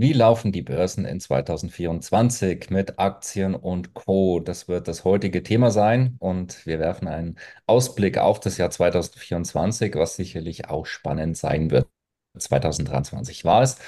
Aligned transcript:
Wie 0.00 0.12
laufen 0.12 0.52
die 0.52 0.62
Börsen 0.62 1.04
in 1.04 1.18
2024 1.18 2.70
mit 2.70 3.00
Aktien 3.00 3.56
und 3.56 3.94
Co? 3.94 4.38
Das 4.38 4.68
wird 4.68 4.86
das 4.86 5.04
heutige 5.04 5.42
Thema 5.42 5.72
sein 5.72 6.16
und 6.20 6.64
wir 6.66 6.78
werfen 6.78 7.08
einen 7.08 7.36
Ausblick 7.66 8.16
auf 8.16 8.38
das 8.38 8.58
Jahr 8.58 8.70
2024, 8.70 9.96
was 9.96 10.14
sicherlich 10.14 10.68
auch 10.68 10.86
spannend 10.86 11.36
sein 11.36 11.72
wird. 11.72 11.88
2023 12.38 13.44
war 13.44 13.62
es. 13.62 13.78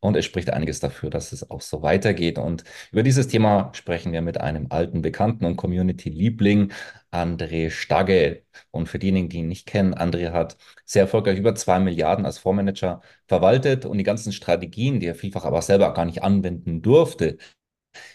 Und 0.00 0.16
es 0.16 0.24
spricht 0.24 0.50
einiges 0.50 0.80
dafür, 0.80 1.10
dass 1.10 1.32
es 1.32 1.50
auch 1.50 1.60
so 1.60 1.82
weitergeht. 1.82 2.38
Und 2.38 2.64
über 2.90 3.02
dieses 3.02 3.28
Thema 3.28 3.70
sprechen 3.74 4.12
wir 4.12 4.22
mit 4.22 4.40
einem 4.40 4.66
alten 4.70 5.02
Bekannten 5.02 5.44
und 5.44 5.56
Community-Liebling, 5.56 6.72
André 7.10 7.70
Stagge. 7.70 8.42
Und 8.70 8.88
für 8.88 8.98
diejenigen, 8.98 9.28
die 9.28 9.38
ihn 9.38 9.48
nicht 9.48 9.66
kennen, 9.66 9.94
André 9.94 10.32
hat 10.32 10.56
sehr 10.86 11.02
erfolgreich 11.02 11.38
über 11.38 11.54
zwei 11.54 11.78
Milliarden 11.80 12.24
als 12.24 12.38
Fondsmanager 12.38 13.02
verwaltet 13.26 13.84
und 13.84 13.98
die 13.98 14.04
ganzen 14.04 14.32
Strategien, 14.32 15.00
die 15.00 15.06
er 15.06 15.14
vielfach 15.14 15.44
aber 15.44 15.60
selber 15.62 15.92
gar 15.92 16.06
nicht 16.06 16.22
anwenden 16.22 16.82
durfte, 16.82 17.36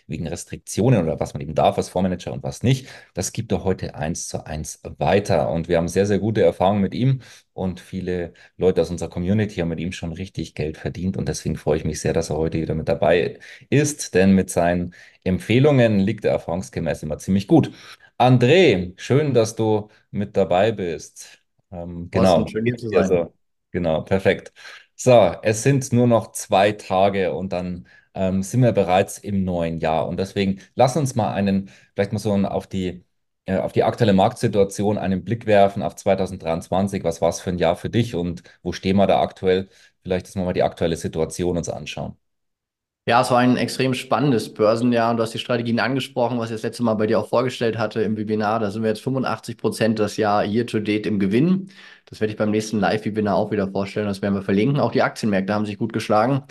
wegen 0.07 0.27
Restriktionen 0.27 1.03
oder 1.03 1.19
was 1.19 1.33
man 1.33 1.41
eben 1.41 1.55
darf 1.55 1.77
als 1.77 1.89
Fondsmanager 1.89 2.33
und 2.33 2.43
was 2.43 2.63
nicht. 2.63 2.87
Das 3.13 3.31
gibt 3.33 3.51
er 3.51 3.63
heute 3.63 3.95
eins 3.95 4.27
zu 4.27 4.45
eins 4.45 4.81
weiter. 4.97 5.49
Und 5.49 5.67
wir 5.67 5.77
haben 5.77 5.87
sehr, 5.87 6.05
sehr 6.05 6.19
gute 6.19 6.41
Erfahrungen 6.41 6.81
mit 6.81 6.93
ihm 6.93 7.21
und 7.53 7.79
viele 7.79 8.33
Leute 8.57 8.81
aus 8.81 8.89
unserer 8.89 9.09
Community 9.09 9.55
haben 9.55 9.69
mit 9.69 9.79
ihm 9.79 9.91
schon 9.91 10.13
richtig 10.13 10.55
Geld 10.55 10.77
verdient. 10.77 11.17
Und 11.17 11.27
deswegen 11.29 11.55
freue 11.55 11.77
ich 11.77 11.85
mich 11.85 12.01
sehr, 12.01 12.13
dass 12.13 12.29
er 12.29 12.37
heute 12.37 12.59
wieder 12.59 12.75
mit 12.75 12.87
dabei 12.89 13.39
ist, 13.69 14.13
denn 14.15 14.33
mit 14.33 14.49
seinen 14.49 14.93
Empfehlungen 15.23 15.99
liegt 15.99 16.25
er 16.25 16.31
erfahrungsgemäß 16.31 17.03
immer 17.03 17.17
ziemlich 17.17 17.47
gut. 17.47 17.71
André, 18.17 18.93
schön, 18.97 19.33
dass 19.33 19.55
du 19.55 19.89
mit 20.11 20.37
dabei 20.37 20.71
bist. 20.71 21.43
Ähm, 21.71 22.09
genau. 22.11 22.47
Schön 22.47 22.65
hier 22.65 22.77
zu 22.77 22.89
sein. 22.89 22.99
Also, 22.99 23.33
genau, 23.71 24.01
perfekt. 24.01 24.53
So, 24.95 25.35
es 25.41 25.63
sind 25.63 25.91
nur 25.91 26.07
noch 26.07 26.31
zwei 26.31 26.71
Tage 26.71 27.33
und 27.33 27.51
dann 27.51 27.87
ähm, 28.15 28.43
sind 28.43 28.61
wir 28.61 28.71
bereits 28.71 29.17
im 29.19 29.43
neuen 29.43 29.79
Jahr. 29.79 30.07
Und 30.07 30.17
deswegen 30.19 30.61
lass 30.75 30.97
uns 30.97 31.15
mal 31.15 31.33
einen, 31.33 31.69
vielleicht 31.93 32.13
mal 32.13 32.19
so 32.19 32.33
auf 32.33 32.67
die, 32.67 33.05
äh, 33.45 33.57
auf 33.57 33.71
die 33.73 33.83
aktuelle 33.83 34.13
Marktsituation 34.13 34.97
einen 34.97 35.23
Blick 35.23 35.45
werfen 35.45 35.83
auf 35.83 35.95
2023. 35.95 37.03
Was 37.03 37.21
war 37.21 37.29
es 37.29 37.41
für 37.41 37.51
ein 37.51 37.59
Jahr 37.59 37.75
für 37.75 37.89
dich 37.89 38.15
und 38.15 38.43
wo 38.63 38.71
stehen 38.71 38.97
wir 38.97 39.07
da 39.07 39.21
aktuell? 39.21 39.69
Vielleicht, 40.03 40.27
dass 40.27 40.35
wir 40.35 40.43
mal 40.45 40.53
die 40.53 40.63
aktuelle 40.63 40.97
Situation 40.97 41.57
uns 41.57 41.69
anschauen. 41.69 42.17
Ja, 43.07 43.21
es 43.21 43.29
war 43.29 43.37
ein 43.37 43.55
extrem 43.55 43.93
spannendes 43.93 44.51
Börsenjahr 44.51 45.11
und 45.11 45.17
du 45.17 45.23
hast 45.23 45.33
die 45.35 45.37
Strategien 45.39 45.79
angesprochen, 45.79 46.39
was 46.39 46.49
ich 46.49 46.55
das 46.55 46.63
letzte 46.63 46.81
Mal 46.81 46.95
bei 46.95 47.05
dir 47.05 47.19
auch 47.19 47.29
vorgestellt 47.29 47.77
hatte 47.77 48.01
im 48.01 48.17
Webinar. 48.17 48.59
Da 48.59 48.71
sind 48.71 48.81
wir 48.81 48.89
jetzt 48.89 49.03
85 49.03 49.57
Prozent 49.57 49.99
das 49.99 50.17
Jahr 50.17 50.43
year 50.43 50.65
to 50.65 50.79
date 50.79 51.05
im 51.05 51.19
Gewinn. 51.19 51.69
Das 52.05 52.19
werde 52.19 52.31
ich 52.31 52.37
beim 52.37 52.49
nächsten 52.49 52.79
Live-Webinar 52.79 53.35
auch 53.35 53.51
wieder 53.51 53.67
vorstellen. 53.69 54.07
Das 54.07 54.23
werden 54.23 54.33
wir 54.33 54.41
verlinken. 54.41 54.79
Auch 54.79 54.91
die 54.91 55.03
Aktienmärkte 55.03 55.53
haben 55.53 55.67
sich 55.67 55.77
gut 55.77 55.93
geschlagen. 55.93 56.41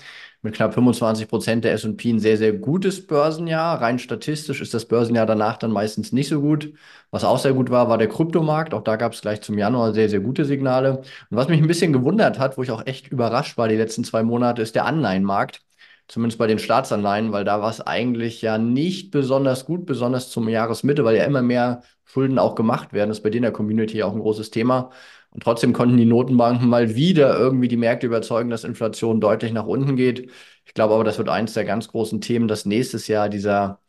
Mit 0.43 0.55
knapp 0.55 0.75
25 0.75 1.27
Prozent 1.27 1.65
der 1.65 1.73
S&P 1.73 2.11
ein 2.11 2.21
sehr, 2.21 2.37
sehr 2.37 2.53
gutes 2.53 3.05
Börsenjahr. 3.05 3.81
Rein 3.81 3.99
statistisch 3.99 4.61
ist 4.61 4.75
das 4.75 4.87
Börsenjahr 4.87 5.27
danach 5.27 5.57
dann 5.57 5.73
meistens 5.73 6.13
nicht 6.13 6.29
so 6.29 6.41
gut. 6.41 6.73
Was 7.11 7.25
auch 7.25 7.39
sehr 7.41 7.55
gut 7.55 7.71
war, 7.71 7.89
war 7.89 7.99
der 7.99 8.09
Kryptomarkt. 8.09 8.75
Auch 8.75 8.83
da 8.85 8.95
gab 8.95 9.13
es 9.15 9.23
gleich 9.23 9.41
zum 9.41 9.59
Januar 9.59 9.93
sehr, 9.93 10.09
sehr 10.09 10.21
gute 10.21 10.45
Signale. 10.45 10.99
Und 10.99 11.07
was 11.31 11.49
mich 11.49 11.61
ein 11.61 11.67
bisschen 11.67 11.93
gewundert 11.93 12.39
hat, 12.39 12.57
wo 12.59 12.63
ich 12.63 12.71
auch 12.71 12.87
echt 12.87 13.09
überrascht 13.09 13.59
war 13.59 13.67
die 13.67 13.77
letzten 13.77 14.05
zwei 14.05 14.23
Monate, 14.23 14.63
ist 14.63 14.77
der 14.77 14.85
Anleihenmarkt 14.85 15.64
zumindest 16.09 16.39
bei 16.39 16.47
den 16.47 16.59
Staatsanleihen, 16.59 17.33
weil 17.33 17.45
da 17.45 17.61
war 17.63 17.71
es 17.71 17.81
eigentlich 17.81 18.43
ja 18.43 18.59
nicht 18.59 19.11
besonders 19.11 19.65
gut, 19.67 19.87
besonders 19.87 20.31
zum 20.31 20.49
Jahresmitte, 20.49 21.05
weil 21.05 21.17
ja 21.17 21.25
immer 21.25 21.43
mehr 21.43 21.83
Schulden 22.05 22.39
auch 22.39 22.55
gemacht 22.55 22.93
werden. 22.93 23.11
Das 23.11 23.19
ist 23.19 23.23
bei 23.23 23.31
denen 23.31 23.43
der 23.43 23.53
Community 23.53 24.03
auch 24.03 24.13
ein 24.15 24.21
großes 24.21 24.51
Thema. 24.51 24.91
Und 25.31 25.43
trotzdem 25.43 25.73
konnten 25.73 25.97
die 25.97 26.05
Notenbanken 26.05 26.69
mal 26.69 26.95
wieder 26.95 27.37
irgendwie 27.39 27.69
die 27.69 27.77
Märkte 27.77 28.07
überzeugen, 28.07 28.51
dass 28.51 28.65
Inflation 28.65 29.21
deutlich 29.21 29.53
nach 29.53 29.67
unten 29.67 29.97
geht. 29.97 30.31
Ich 30.65 30.75
glaube 30.75 30.95
aber, 30.95 31.05
das 31.05 31.19
wird 31.19 31.29
eines 31.29 31.55
der 31.55 31.65
ganz 31.65 31.89
großen 31.89 32.21
Themen, 32.21 32.47
dass 32.49 32.67
nächstes 32.67 33.09
Jahr 33.09 33.29
dieser 33.29 33.81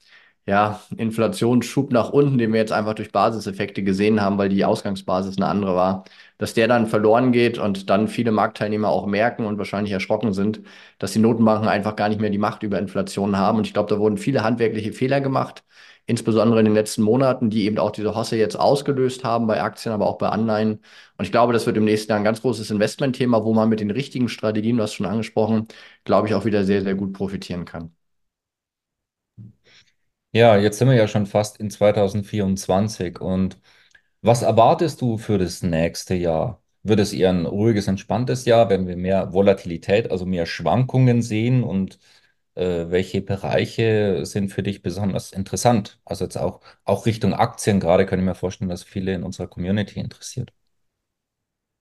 ja, 0.46 0.82
Inflationsschub 0.98 1.92
nach 1.92 2.10
unten, 2.12 2.38
den 2.38 2.54
wir 2.54 2.60
jetzt 2.60 2.72
einfach 2.72 2.94
durch 2.94 3.12
Basiseffekte 3.12 3.84
gesehen 3.84 4.22
haben, 4.22 4.38
weil 4.38 4.50
die 4.50 4.66
Ausgangsbasis 4.66 5.38
eine 5.38 5.48
andere 5.48 5.76
war, 5.76 6.06
dass 6.38 6.54
der 6.54 6.68
dann 6.68 6.88
verloren 6.88 7.32
geht 7.32 7.58
und 7.58 7.90
dann 7.90 8.08
viele 8.08 8.32
Marktteilnehmer 8.32 8.90
auch 8.90 9.06
merken 9.06 9.46
und 9.46 9.58
wahrscheinlich 9.58 9.94
erschrocken 9.94 10.34
sind, 10.34 10.62
dass 11.00 11.14
die 11.14 11.20
Notenbanken 11.20 11.68
einfach 11.70 11.96
gar 11.96 12.10
nicht 12.10 12.22
mehr 12.22 12.30
die 12.30 12.38
Macht 12.38 12.64
über 12.64 12.80
Inflation 12.80 13.38
haben. 13.38 13.58
Und 13.60 13.68
ich 13.68 13.74
glaube, 13.74 13.90
da 13.94 14.00
wurden 14.00 14.18
viele 14.18 14.44
handwerkliche 14.44 14.94
Fehler 14.94 15.22
gemacht, 15.22 15.64
insbesondere 16.06 16.60
in 16.60 16.66
den 16.66 16.74
letzten 16.76 17.02
Monaten, 17.04 17.50
die 17.50 17.64
eben 17.66 17.78
auch 17.80 17.92
diese 17.92 18.16
Hosse 18.16 18.38
jetzt 18.38 18.56
ausgelöst 18.60 19.24
haben 19.24 19.48
bei 19.48 19.62
Aktien, 19.62 19.94
aber 19.94 20.08
auch 20.08 20.18
bei 20.18 20.30
Anleihen. 20.30 20.82
Und 21.18 21.26
ich 21.26 21.32
glaube, 21.32 21.54
das 21.54 21.66
wird 21.66 21.78
im 21.78 21.86
nächsten 21.86 22.12
Jahr 22.12 22.20
ein 22.20 22.24
ganz 22.26 22.42
großes 22.42 22.70
Investmentthema, 22.72 23.44
wo 23.44 23.54
man 23.54 23.70
mit 23.70 23.80
den 23.80 23.92
richtigen 23.92 24.30
Strategien, 24.30 24.78
du 24.78 24.84
hast 24.84 24.94
schon 24.94 25.06
angesprochen, 25.06 25.68
glaube 26.04 26.28
ich, 26.28 26.34
auch 26.36 26.46
wieder 26.46 26.64
sehr, 26.64 26.82
sehr 26.84 26.96
gut 26.96 27.14
profitieren 27.14 27.66
kann. 27.66 27.92
Ja, 30.32 30.58
jetzt 30.58 30.78
sind 30.80 30.90
wir 30.90 30.96
ja 30.96 31.08
schon 31.08 31.26
fast 31.26 31.58
in 31.60 31.70
2024 31.72 33.22
und 33.22 33.60
was 34.26 34.42
erwartest 34.42 35.02
du 35.02 35.18
für 35.18 35.38
das 35.38 35.64
nächste 35.64 36.16
Jahr? 36.16 36.62
Wird 36.84 37.00
es 37.00 37.14
eher 37.14 37.30
ein 37.32 37.46
ruhiges, 37.46 37.88
entspanntes 37.88 38.46
Jahr, 38.46 38.70
wenn 38.70 38.88
wir 38.88 38.98
mehr 38.98 39.34
Volatilität, 39.34 40.12
also 40.12 40.26
mehr 40.26 40.46
Schwankungen 40.46 41.22
sehen 41.22 41.64
und 41.64 42.00
äh, 42.56 42.86
welche 42.90 43.22
Bereiche 43.22 44.26
sind 44.26 44.50
für 44.52 44.64
dich 44.64 44.82
besonders 44.82 45.32
interessant? 45.32 46.00
Also 46.06 46.26
jetzt 46.26 46.38
auch, 46.38 46.62
auch 46.86 47.06
Richtung 47.06 47.34
Aktien 47.34 47.80
gerade, 47.80 48.06
kann 48.06 48.20
ich 48.20 48.26
mir 48.26 48.36
vorstellen, 48.36 48.70
dass 48.70 48.84
viele 48.84 49.14
in 49.14 49.24
unserer 49.24 49.48
Community 49.48 50.00
interessiert. 50.00 50.54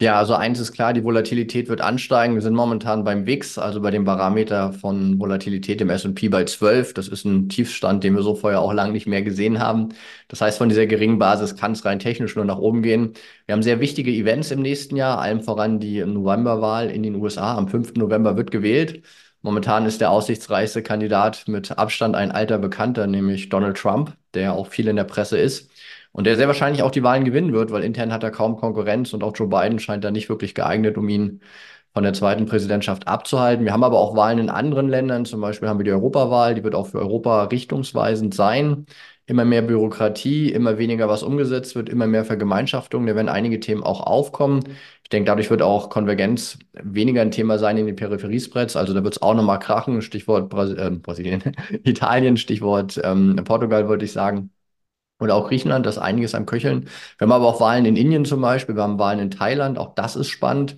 Ja, 0.01 0.19
also 0.19 0.35
eins 0.35 0.59
ist 0.59 0.73
klar, 0.73 0.93
die 0.93 1.05
Volatilität 1.05 1.69
wird 1.69 1.81
ansteigen. 1.81 2.35
Wir 2.35 2.43
sind 2.43 2.55
momentan 2.55 3.05
beim 3.05 3.27
WIX, 3.27 3.59
also 3.59 3.81
bei 3.81 3.91
dem 3.93 4.05
Parameter 4.05 4.73
von 4.73 5.19
Volatilität 5.21 5.81
im 5.81 5.89
S&P 5.89 6.29
bei 6.29 6.45
12. 6.45 6.93
Das 6.95 7.07
ist 7.09 7.25
ein 7.25 7.49
Tiefstand, 7.49 8.03
den 8.05 8.15
wir 8.15 8.23
so 8.23 8.35
vorher 8.35 8.61
auch 8.61 8.73
lange 8.73 8.93
nicht 8.93 9.07
mehr 9.07 9.23
gesehen 9.23 9.61
haben. 9.61 9.91
Das 10.29 10.41
heißt, 10.41 10.59
von 10.59 10.69
dieser 10.69 10.87
geringen 10.87 11.19
Basis 11.19 11.57
kann 11.57 11.73
es 11.73 11.85
rein 11.85 12.01
technisch 12.01 12.35
nur 12.35 12.45
nach 12.45 12.59
oben 12.59 12.83
gehen. 12.83 13.13
Wir 13.47 13.55
haben 13.55 13.63
sehr 13.63 13.81
wichtige 13.81 14.11
Events 14.11 14.51
im 14.51 14.61
nächsten 14.63 14.97
Jahr, 14.97 15.21
allem 15.21 15.41
voran 15.43 15.79
die 15.79 16.05
Novemberwahl 16.05 16.91
in 16.91 17.03
den 17.05 17.15
USA. 17.15 17.57
Am 17.57 17.69
5. 17.69 17.95
November 18.01 18.37
wird 18.37 18.51
gewählt. 18.51 19.03
Momentan 19.43 19.87
ist 19.87 20.01
der 20.01 20.11
aussichtsreichste 20.11 20.83
Kandidat 20.83 21.47
mit 21.47 21.71
Abstand 21.79 22.17
ein 22.17 22.33
alter 22.33 22.59
Bekannter, 22.59 23.07
nämlich 23.07 23.49
Donald 23.49 23.77
Trump, 23.77 24.17
der 24.35 24.55
auch 24.55 24.67
viel 24.67 24.89
in 24.89 24.97
der 24.97 25.05
Presse 25.05 25.39
ist 25.39 25.71
und 26.15 26.25
der 26.29 26.37
sehr 26.37 26.47
wahrscheinlich 26.47 26.83
auch 26.85 26.93
die 26.93 27.03
Wahlen 27.03 27.25
gewinnen 27.25 27.53
wird, 27.53 27.73
weil 27.73 27.83
intern 27.83 28.13
hat 28.13 28.23
er 28.23 28.31
kaum 28.31 28.57
Konkurrenz 28.57 29.13
und 29.13 29.25
auch 29.25 29.33
Joe 29.37 29.49
Biden 29.49 29.81
scheint 29.81 30.05
da 30.05 30.13
nicht 30.13 30.29
wirklich 30.29 30.55
geeignet, 30.55 30.97
um 30.97 31.09
ihn 31.09 31.41
von 31.93 32.05
der 32.05 32.13
zweiten 32.13 32.47
Präsidentschaft 32.47 33.09
abzuhalten. 33.09 33.65
Wir 33.65 33.73
haben 33.73 33.83
aber 33.83 33.99
auch 33.99 34.15
Wahlen 34.17 34.39
in 34.39 34.49
anderen 34.49 34.89
Ländern, 34.89 35.25
zum 35.25 35.41
Beispiel 35.41 35.69
haben 35.69 35.81
wir 35.81 35.85
die 35.85 35.91
Europawahl, 35.91 36.55
die 36.55 36.63
wird 36.63 36.77
auch 36.77 36.87
für 36.87 37.01
Europa 37.01 37.45
richtungsweisend 37.45 38.33
sein. 38.33 38.87
Immer 39.27 39.45
mehr 39.45 39.63
Bürokratie, 39.63 40.53
immer 40.53 40.79
weniger 40.79 41.09
was 41.09 41.23
umgesetzt 41.25 41.75
wird, 41.75 41.89
immer 41.89 42.07
mehr 42.07 42.25
Vergemeinschaftung. 42.25 43.07
Da 43.07 43.17
werden 43.17 43.29
einige 43.29 43.59
Themen 43.59 43.83
auch 43.83 44.01
aufkommen. 44.01 44.61
Ich 45.03 45.09
denke, 45.09 45.27
dadurch 45.27 45.51
wird 45.51 45.63
auch 45.63 45.91
Konvergenz 45.91 46.59
weniger 46.75 47.23
ein 47.23 47.31
Thema 47.33 47.59
sein 47.59 47.77
in 47.77 47.87
den 47.87 47.97
Peripheriespreads. 47.97 48.77
Also 48.77 48.95
da 48.95 49.03
wird 49.03 49.15
es 49.17 49.23
auch 49.23 49.35
nochmal 49.35 49.59
krachen. 49.59 50.01
Stichwort 50.03 50.49
Bras 50.51 50.71
äh, 50.73 50.91
Brasilien, 50.91 51.43
Italien, 51.85 52.37
Stichwort 52.37 53.01
ähm, 53.03 53.41
Portugal, 53.45 53.89
würde 53.89 54.05
ich 54.05 54.13
sagen 54.13 54.51
oder 55.21 55.35
auch 55.35 55.49
Griechenland, 55.49 55.87
das 55.87 55.99
einiges 55.99 56.35
am 56.35 56.47
Köcheln. 56.47 56.85
Wir 57.19 57.27
haben 57.27 57.33
aber 57.33 57.47
auch 57.47 57.61
Wahlen 57.61 57.85
in 57.85 57.97
Indien 57.97 58.25
zum 58.25 58.41
Beispiel, 58.41 58.77
wir 58.77 58.83
haben 58.83 58.99
Wahlen 58.99 59.21
in 59.21 59.31
Thailand, 59.31 59.79
auch 59.79 59.95
das 59.95 60.17
ist 60.17 60.29
spannend. 60.29 60.77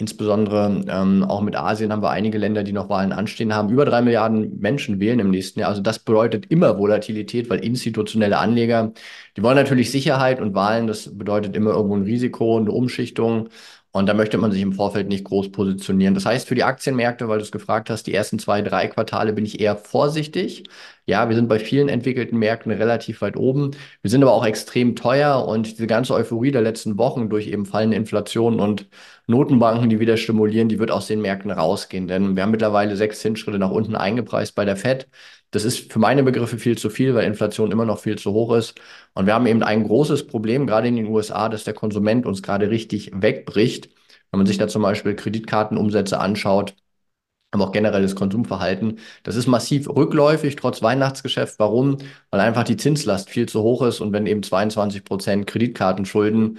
Insbesondere 0.00 0.84
ähm, 0.88 1.24
auch 1.24 1.40
mit 1.40 1.56
Asien 1.56 1.90
haben 1.90 2.02
wir 2.02 2.10
einige 2.10 2.38
Länder, 2.38 2.62
die 2.62 2.70
noch 2.72 2.88
Wahlen 2.88 3.12
anstehen 3.12 3.52
haben. 3.52 3.68
Über 3.68 3.84
drei 3.84 4.00
Milliarden 4.00 4.60
Menschen 4.60 5.00
wählen 5.00 5.18
im 5.18 5.30
nächsten 5.30 5.58
Jahr. 5.58 5.70
Also 5.70 5.82
das 5.82 5.98
bedeutet 5.98 6.46
immer 6.52 6.78
Volatilität, 6.78 7.50
weil 7.50 7.58
institutionelle 7.64 8.38
Anleger, 8.38 8.92
die 9.36 9.42
wollen 9.42 9.56
natürlich 9.56 9.90
Sicherheit 9.90 10.40
und 10.40 10.54
Wahlen, 10.54 10.86
das 10.86 11.18
bedeutet 11.18 11.56
immer 11.56 11.70
irgendwo 11.72 11.96
ein 11.96 12.04
Risiko, 12.04 12.58
eine 12.58 12.70
Umschichtung. 12.70 13.48
Und 13.92 14.06
da 14.06 14.14
möchte 14.14 14.36
man 14.38 14.52
sich 14.52 14.60
im 14.60 14.74
Vorfeld 14.74 15.08
nicht 15.08 15.24
groß 15.24 15.50
positionieren. 15.50 16.14
Das 16.14 16.26
heißt, 16.26 16.46
für 16.46 16.54
die 16.54 16.62
Aktienmärkte, 16.64 17.28
weil 17.28 17.38
du 17.38 17.44
es 17.44 17.50
gefragt 17.52 17.88
hast, 17.90 18.06
die 18.06 18.14
ersten 18.14 18.38
zwei, 18.38 18.60
drei 18.62 18.86
Quartale 18.86 19.32
bin 19.32 19.46
ich 19.46 19.60
eher 19.60 19.76
vorsichtig. 19.76 20.64
Ja, 21.06 21.28
wir 21.30 21.36
sind 21.36 21.48
bei 21.48 21.58
vielen 21.58 21.88
entwickelten 21.88 22.38
Märkten 22.38 22.70
relativ 22.70 23.22
weit 23.22 23.36
oben. 23.36 23.70
Wir 24.02 24.10
sind 24.10 24.22
aber 24.22 24.32
auch 24.34 24.44
extrem 24.44 24.94
teuer 24.94 25.46
und 25.46 25.66
diese 25.66 25.86
ganze 25.86 26.12
Euphorie 26.14 26.50
der 26.50 26.60
letzten 26.62 26.98
Wochen 26.98 27.30
durch 27.30 27.48
eben 27.48 27.64
fallende 27.64 27.96
Inflation 27.96 28.60
und 28.60 28.88
Notenbanken, 29.28 29.90
die 29.90 30.00
wieder 30.00 30.16
stimulieren, 30.16 30.68
die 30.68 30.78
wird 30.78 30.90
aus 30.90 31.06
den 31.06 31.20
Märkten 31.20 31.50
rausgehen. 31.50 32.08
Denn 32.08 32.34
wir 32.34 32.42
haben 32.42 32.50
mittlerweile 32.50 32.96
sechs 32.96 33.20
Zinsschritte 33.20 33.58
nach 33.58 33.70
unten 33.70 33.94
eingepreist 33.94 34.54
bei 34.54 34.64
der 34.64 34.76
Fed. 34.76 35.08
Das 35.50 35.64
ist 35.64 35.92
für 35.92 35.98
meine 35.98 36.22
Begriffe 36.22 36.58
viel 36.58 36.78
zu 36.78 36.90
viel, 36.90 37.14
weil 37.14 37.26
Inflation 37.26 37.70
immer 37.70 37.84
noch 37.84 37.98
viel 38.00 38.16
zu 38.18 38.32
hoch 38.32 38.54
ist. 38.54 38.80
Und 39.14 39.26
wir 39.26 39.34
haben 39.34 39.46
eben 39.46 39.62
ein 39.62 39.84
großes 39.84 40.26
Problem, 40.26 40.66
gerade 40.66 40.88
in 40.88 40.96
den 40.96 41.06
USA, 41.06 41.48
dass 41.48 41.64
der 41.64 41.74
Konsument 41.74 42.26
uns 42.26 42.42
gerade 42.42 42.70
richtig 42.70 43.10
wegbricht. 43.14 43.90
Wenn 44.30 44.38
man 44.38 44.46
sich 44.46 44.58
da 44.58 44.68
zum 44.68 44.82
Beispiel 44.82 45.14
Kreditkartenumsätze 45.14 46.18
anschaut, 46.20 46.74
aber 47.50 47.64
auch 47.64 47.72
generelles 47.72 48.14
Konsumverhalten. 48.14 48.98
Das 49.22 49.36
ist 49.36 49.46
massiv 49.46 49.88
rückläufig, 49.88 50.56
trotz 50.56 50.82
Weihnachtsgeschäft. 50.82 51.58
Warum? 51.58 51.96
Weil 52.30 52.40
einfach 52.40 52.64
die 52.64 52.76
Zinslast 52.76 53.30
viel 53.30 53.48
zu 53.48 53.62
hoch 53.62 53.82
ist 53.82 54.00
und 54.00 54.12
wenn 54.12 54.26
eben 54.26 54.42
22 54.42 55.04
Prozent 55.04 55.46
Kreditkartenschulden 55.46 56.58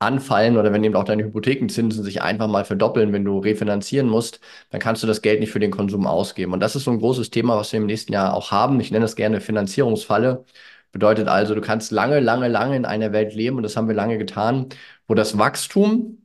anfallen 0.00 0.56
oder 0.56 0.72
wenn 0.72 0.84
eben 0.84 0.94
auch 0.96 1.04
deine 1.04 1.24
Hypothekenzinsen 1.24 2.04
sich 2.04 2.22
einfach 2.22 2.46
mal 2.46 2.64
verdoppeln, 2.64 3.12
wenn 3.12 3.24
du 3.24 3.38
refinanzieren 3.38 4.08
musst, 4.08 4.40
dann 4.70 4.80
kannst 4.80 5.02
du 5.02 5.06
das 5.06 5.22
Geld 5.22 5.40
nicht 5.40 5.50
für 5.50 5.58
den 5.60 5.70
Konsum 5.72 6.06
ausgeben. 6.06 6.52
Und 6.52 6.60
das 6.60 6.76
ist 6.76 6.84
so 6.84 6.90
ein 6.92 7.00
großes 7.00 7.30
Thema, 7.30 7.56
was 7.56 7.72
wir 7.72 7.78
im 7.80 7.86
nächsten 7.86 8.12
Jahr 8.12 8.34
auch 8.34 8.50
haben. 8.52 8.78
Ich 8.80 8.90
nenne 8.90 9.04
das 9.04 9.16
gerne 9.16 9.40
Finanzierungsfalle. 9.40 10.44
Bedeutet 10.92 11.28
also, 11.28 11.54
du 11.54 11.60
kannst 11.60 11.90
lange, 11.92 12.20
lange, 12.20 12.48
lange 12.48 12.76
in 12.76 12.84
einer 12.84 13.12
Welt 13.12 13.34
leben 13.34 13.56
und 13.56 13.62
das 13.64 13.76
haben 13.76 13.88
wir 13.88 13.94
lange 13.94 14.18
getan, 14.18 14.68
wo 15.06 15.14
das 15.14 15.36
Wachstum 15.38 16.18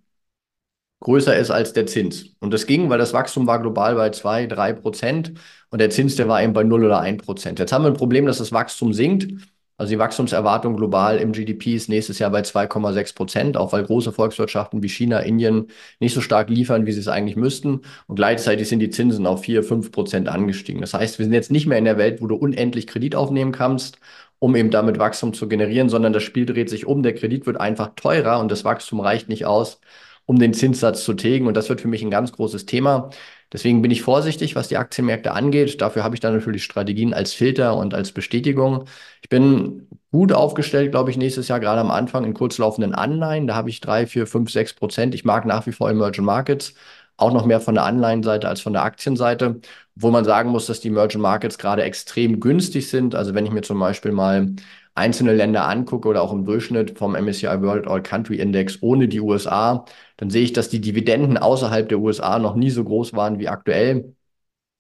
größer 1.02 1.36
ist 1.38 1.52
als 1.52 1.74
der 1.74 1.86
Zins. 1.86 2.36
Und 2.40 2.52
das 2.54 2.66
ging, 2.66 2.90
weil 2.90 2.98
das 2.98 3.14
Wachstum 3.14 3.46
war 3.48 3.60
global 3.62 3.96
bei 3.96 4.10
zwei, 4.12 4.48
drei 4.48 4.74
Prozent 4.74 5.34
und 5.70 5.80
der 5.80 5.90
Zins, 5.90 6.16
der 6.16 6.28
war 6.28 6.42
eben 6.42 6.54
bei 6.54 6.64
0 6.64 6.86
oder 6.86 7.00
1 7.02 7.24
Prozent. 7.24 7.60
Jetzt 7.60 7.74
haben 7.74 7.84
wir 7.84 7.90
ein 7.92 7.98
Problem, 7.98 8.26
dass 8.26 8.38
das 8.38 8.52
Wachstum 8.52 8.94
sinkt. 8.94 9.53
Also 9.84 9.96
die 9.96 10.00
Wachstumserwartung 10.00 10.78
global 10.78 11.18
im 11.18 11.34
GDP 11.34 11.76
ist 11.76 11.90
nächstes 11.90 12.18
Jahr 12.18 12.32
bei 12.32 12.40
2,6 12.40 13.16
Prozent, 13.16 13.58
auch 13.58 13.74
weil 13.74 13.84
große 13.84 14.14
Volkswirtschaften 14.14 14.82
wie 14.82 14.88
China, 14.88 15.20
Indien 15.20 15.68
nicht 16.00 16.14
so 16.14 16.22
stark 16.22 16.50
liefern, 16.50 16.86
wie 16.86 16.94
sie 16.94 17.02
es 17.02 17.10
eigentlich 17.10 17.36
müssten. 17.36 17.82
Und 18.08 18.16
gleichzeitig 18.16 18.70
sind 18.70 18.80
die 18.80 18.92
Zinsen 18.92 19.28
auf 19.28 19.42
4, 19.42 19.62
5 19.62 19.92
Prozent 19.92 20.30
angestiegen. 20.30 20.80
Das 20.80 20.94
heißt, 20.94 21.20
wir 21.20 21.26
sind 21.26 21.34
jetzt 21.34 21.52
nicht 21.52 21.68
mehr 21.68 21.78
in 21.80 21.84
der 21.84 21.98
Welt, 21.98 22.22
wo 22.22 22.28
du 22.28 22.36
unendlich 22.36 22.88
Kredit 22.88 23.14
aufnehmen 23.14 23.52
kannst, 23.52 24.00
um 24.40 24.56
eben 24.56 24.72
damit 24.72 25.00
Wachstum 25.00 25.34
zu 25.34 25.50
generieren, 25.50 25.90
sondern 25.90 26.14
das 26.14 26.24
Spiel 26.24 26.46
dreht 26.46 26.70
sich 26.70 26.86
um. 26.86 27.04
Der 27.04 27.14
Kredit 27.14 27.46
wird 27.46 27.60
einfach 27.60 27.92
teurer 27.98 28.40
und 28.40 28.50
das 28.50 28.64
Wachstum 28.64 29.02
reicht 29.02 29.28
nicht 29.28 29.46
aus, 29.46 29.82
um 30.26 30.40
den 30.40 30.54
Zinssatz 30.54 31.04
zu 31.04 31.14
tilgen. 31.14 31.46
Und 31.46 31.58
das 31.58 31.68
wird 31.68 31.82
für 31.82 31.90
mich 31.90 32.04
ein 32.04 32.12
ganz 32.12 32.32
großes 32.32 32.66
Thema. 32.66 33.10
Deswegen 33.54 33.82
bin 33.84 33.92
ich 33.92 34.02
vorsichtig, 34.02 34.56
was 34.56 34.68
die 34.68 34.78
Aktienmärkte 34.78 35.32
angeht. 35.32 35.80
Dafür 35.80 36.04
habe 36.04 36.16
ich 36.16 36.20
dann 36.22 36.34
natürlich 36.36 36.64
Strategien 36.64 37.14
als 37.14 37.34
Filter 37.34 37.78
und 37.78 37.94
als 37.94 38.12
Bestätigung. 38.12 38.86
Ich 39.22 39.30
bin 39.30 39.88
gut 40.12 40.34
aufgestellt, 40.34 40.92
glaube 40.92 41.12
ich, 41.12 41.18
nächstes 41.18 41.48
Jahr, 41.48 41.60
gerade 41.60 41.80
am 41.82 41.92
Anfang 41.92 42.26
in 42.26 42.34
kurzlaufenden 42.34 42.96
Anleihen. 42.96 43.48
Da 43.48 43.56
habe 43.56 43.70
ich 43.70 43.80
drei, 43.80 44.08
vier, 44.08 44.26
fünf, 44.28 44.52
sechs 44.52 44.74
Prozent. 44.74 45.14
Ich 45.16 45.24
mag 45.24 45.46
nach 45.46 45.66
wie 45.68 45.72
vor 45.72 45.90
Emerging 45.90 46.26
Markets. 46.26 46.74
Auch 47.16 47.32
noch 47.32 47.46
mehr 47.46 47.62
von 47.62 47.76
der 47.76 47.84
Anleihenseite 47.86 48.48
als 48.48 48.62
von 48.62 48.74
der 48.74 48.84
Aktienseite, 48.84 49.62
wo 49.96 50.10
man 50.10 50.26
sagen 50.26 50.50
muss, 50.50 50.66
dass 50.66 50.80
die 50.80 50.88
Emerging 50.88 51.22
Markets 51.22 51.60
gerade 51.60 51.84
extrem 51.84 52.40
günstig 52.40 52.90
sind. 52.90 53.14
Also 53.14 53.36
wenn 53.36 53.46
ich 53.46 53.52
mir 53.52 53.62
zum 53.62 53.80
Beispiel 53.80 54.12
mal 54.12 54.56
einzelne 54.96 55.34
Länder 55.34 55.68
angucke 55.68 56.08
oder 56.08 56.22
auch 56.22 56.34
im 56.34 56.46
Durchschnitt 56.46 56.98
vom 56.98 57.16
MSCI 57.16 57.62
World 57.62 57.88
All 57.88 58.04
Country 58.04 58.38
Index 58.38 58.80
ohne 58.82 59.08
die 59.08 59.20
USA, 59.22 59.86
dann 60.18 60.30
sehe 60.30 60.44
ich, 60.44 60.54
dass 60.54 60.70
die 60.70 60.82
Dividenden 60.82 61.38
außerhalb 61.38 61.90
der 61.90 62.00
USA 62.00 62.40
noch 62.40 62.56
nie 62.56 62.70
so 62.70 62.84
groß 62.84 63.14
waren 63.14 63.40
wie 63.40 63.48
aktuell. 63.50 64.16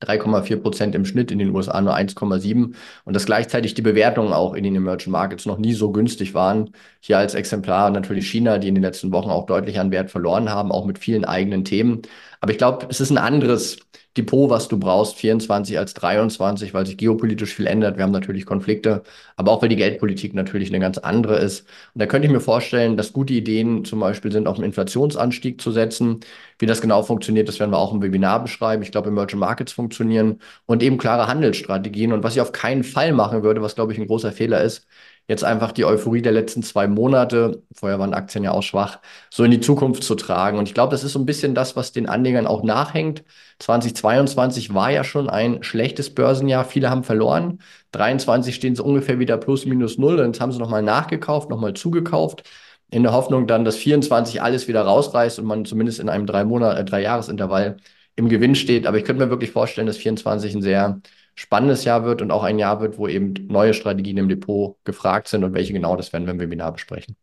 3,4 0.01 0.57
Prozent 0.62 0.95
im 0.95 1.06
Schnitt, 1.06 1.31
in 1.31 1.39
den 1.39 1.56
USA 1.56 1.80
nur 1.81 1.95
1,7 1.95 2.75
und 3.06 3.15
dass 3.15 3.25
gleichzeitig 3.25 3.74
die 3.74 3.81
Bewertungen 3.81 4.33
auch 4.33 4.54
in 4.54 4.63
den 4.63 4.75
Emerging 4.75 5.12
Markets 5.12 5.45
noch 5.45 5.57
nie 5.57 5.74
so 5.74 5.92
günstig 5.92 6.33
waren. 6.33 6.71
Hier 7.00 7.18
als 7.18 7.36
Exemplar 7.36 7.89
natürlich 7.89 8.30
China, 8.30 8.57
die 8.57 8.68
in 8.68 8.75
den 8.75 8.83
letzten 8.83 9.12
Wochen 9.12 9.30
auch 9.30 9.45
deutlich 9.45 9.80
an 9.80 9.92
Wert 9.92 10.12
verloren 10.12 10.50
haben, 10.50 10.71
auch 10.71 10.86
mit 10.86 11.00
vielen 11.00 11.25
eigenen 11.25 11.63
Themen. 11.63 12.01
Aber 12.44 12.51
ich 12.51 12.57
glaube, 12.57 12.88
es 12.90 13.00
ist 13.00 13.10
ein 13.10 13.18
anderes 13.18 13.78
Depot, 14.18 14.50
was 14.50 14.68
du 14.68 14.78
brauchst, 14.78 15.16
24 15.16 15.78
als 15.80 15.94
23, 15.94 16.74
weil 16.74 16.86
sich 16.86 16.98
geopolitisch 16.98 17.54
viel 17.56 17.68
ändert. 17.68 17.95
Wir 17.95 18.04
haben 18.04 18.12
natürlich 18.12 18.45
Konflikte, 18.45 19.04
aber 19.38 19.54
auch 19.54 19.62
weil 19.62 19.69
die 19.69 19.78
Geldpolitik 19.78 20.34
natürlich 20.34 20.68
eine 20.68 20.81
ganz 20.81 20.98
andere 20.98 21.38
ist. 21.38 21.62
Und 21.94 22.01
da 22.01 22.06
könnte 22.06 22.28
ich 22.28 22.34
mir 22.34 22.42
vorstellen, 22.42 22.98
dass 22.98 23.13
gute 23.13 23.34
Ideen 23.34 23.86
zum 23.86 24.01
Beispiel 24.01 24.30
sind, 24.34 24.48
auf 24.48 24.57
einen 24.57 24.66
Inflationsanstieg 24.66 25.62
zu 25.62 25.72
setzen. 25.72 26.19
Wie 26.60 26.66
das 26.66 26.81
genau 26.81 27.01
funktioniert, 27.01 27.48
das 27.48 27.62
werden 27.62 27.72
wir 27.72 27.78
auch 27.78 27.94
im 27.94 28.01
Webinar 28.01 28.42
beschreiben. 28.44 28.84
Ich 28.84 28.92
glaube, 28.92 29.07
Emerging 29.07 29.39
Markets 29.39 29.72
funktionieren 29.72 30.42
und 30.66 30.84
eben 30.84 30.98
klare 30.98 31.28
Handelsstrategien. 31.28 32.12
Und 32.12 32.24
was 32.25 32.36
ich 32.36 32.42
auf 32.42 32.51
keinen 32.51 32.84
Fall 32.84 33.13
machen 33.13 33.42
würde, 33.44 33.62
was 33.62 33.75
glaube 33.75 33.94
ich 33.94 34.00
ein 34.00 34.07
großer 34.07 34.34
Fehler 34.34 34.62
ist, 34.63 34.86
jetzt 35.28 35.44
einfach 35.44 35.72
die 35.72 35.86
Euphorie 35.86 36.22
der 36.22 36.34
letzten 36.34 36.64
zwei 36.64 36.88
Monate, 36.88 37.64
vorher 37.74 38.00
waren 38.00 38.14
Aktien 38.14 38.44
ja 38.44 38.52
auch 38.52 38.64
schwach, 38.64 39.00
so 39.30 39.44
in 39.44 39.52
die 39.52 39.62
Zukunft 39.62 40.04
zu 40.04 40.16
tragen. 40.16 40.58
Und 40.58 40.68
ich 40.68 40.74
glaube, 40.74 40.92
das 40.92 41.04
ist 41.04 41.14
so 41.14 41.20
ein 41.20 41.25
bisschen 41.25 41.56
das, 41.56 41.75
was 41.75 41.92
den 41.94 42.10
Anlegern 42.10 42.46
auch 42.46 42.64
nachhängt. 42.64 43.24
2022 43.60 44.74
war 44.74 44.92
ja 44.92 45.04
schon 45.04 45.30
ein 45.30 45.64
schlechtes 45.64 46.14
Börsenjahr. 46.14 46.66
Viele 46.66 46.90
haben 46.90 47.04
verloren. 47.04 47.60
23 47.92 48.54
stehen 48.54 48.75
sie 48.75 48.84
ungefähr 48.84 49.20
wieder 49.20 49.38
plus 49.38 49.66
minus 49.66 49.98
null. 49.98 50.20
Und 50.20 50.25
jetzt 50.28 50.42
haben 50.42 50.52
sie 50.52 50.60
nochmal 50.60 50.84
nachgekauft, 50.84 51.50
nochmal 51.50 51.74
zugekauft. 51.74 52.44
In 52.90 53.04
der 53.04 53.14
Hoffnung 53.14 53.48
dann, 53.48 53.66
dass 53.66 53.75
24 53.78 54.42
alles 54.42 54.68
wieder 54.68 54.81
rausreißt 54.84 55.40
und 55.40 55.46
man 55.46 55.66
zumindest 55.66 56.00
in 56.00 56.10
einem 56.10 56.25
drei 56.28 56.44
Monat, 56.44 56.78
äh, 56.78 56.86
drei 56.86 57.02
Jahresintervall 57.02 57.78
im 58.16 58.30
Gewinn 58.30 58.56
steht. 58.56 58.86
Aber 58.86 58.98
ich 58.98 59.06
könnte 59.06 59.24
mir 59.24 59.30
wirklich 59.31 59.52
vorstellen, 59.52 59.88
dass 59.88 59.98
24 59.98 60.54
ein 60.56 60.62
sehr 60.62 61.02
spannendes 61.35 61.83
Jahr 61.85 62.06
wird 62.06 62.21
und 62.21 62.31
auch 62.31 62.44
ein 62.44 62.59
Jahr 62.59 62.81
wird, 62.81 62.97
wo 62.97 63.07
eben 63.07 63.33
neue 63.47 63.74
Strategien 63.74 64.18
im 64.18 64.30
Depot 64.30 64.77
gefragt 64.85 65.27
sind 65.27 65.44
und 65.44 65.53
welche 65.53 65.74
genau, 65.74 65.95
das 65.95 66.13
werden 66.13 66.25
wir 66.25 66.33
im 66.33 66.39
Webinar 66.39 66.71
besprechen. 66.74 67.15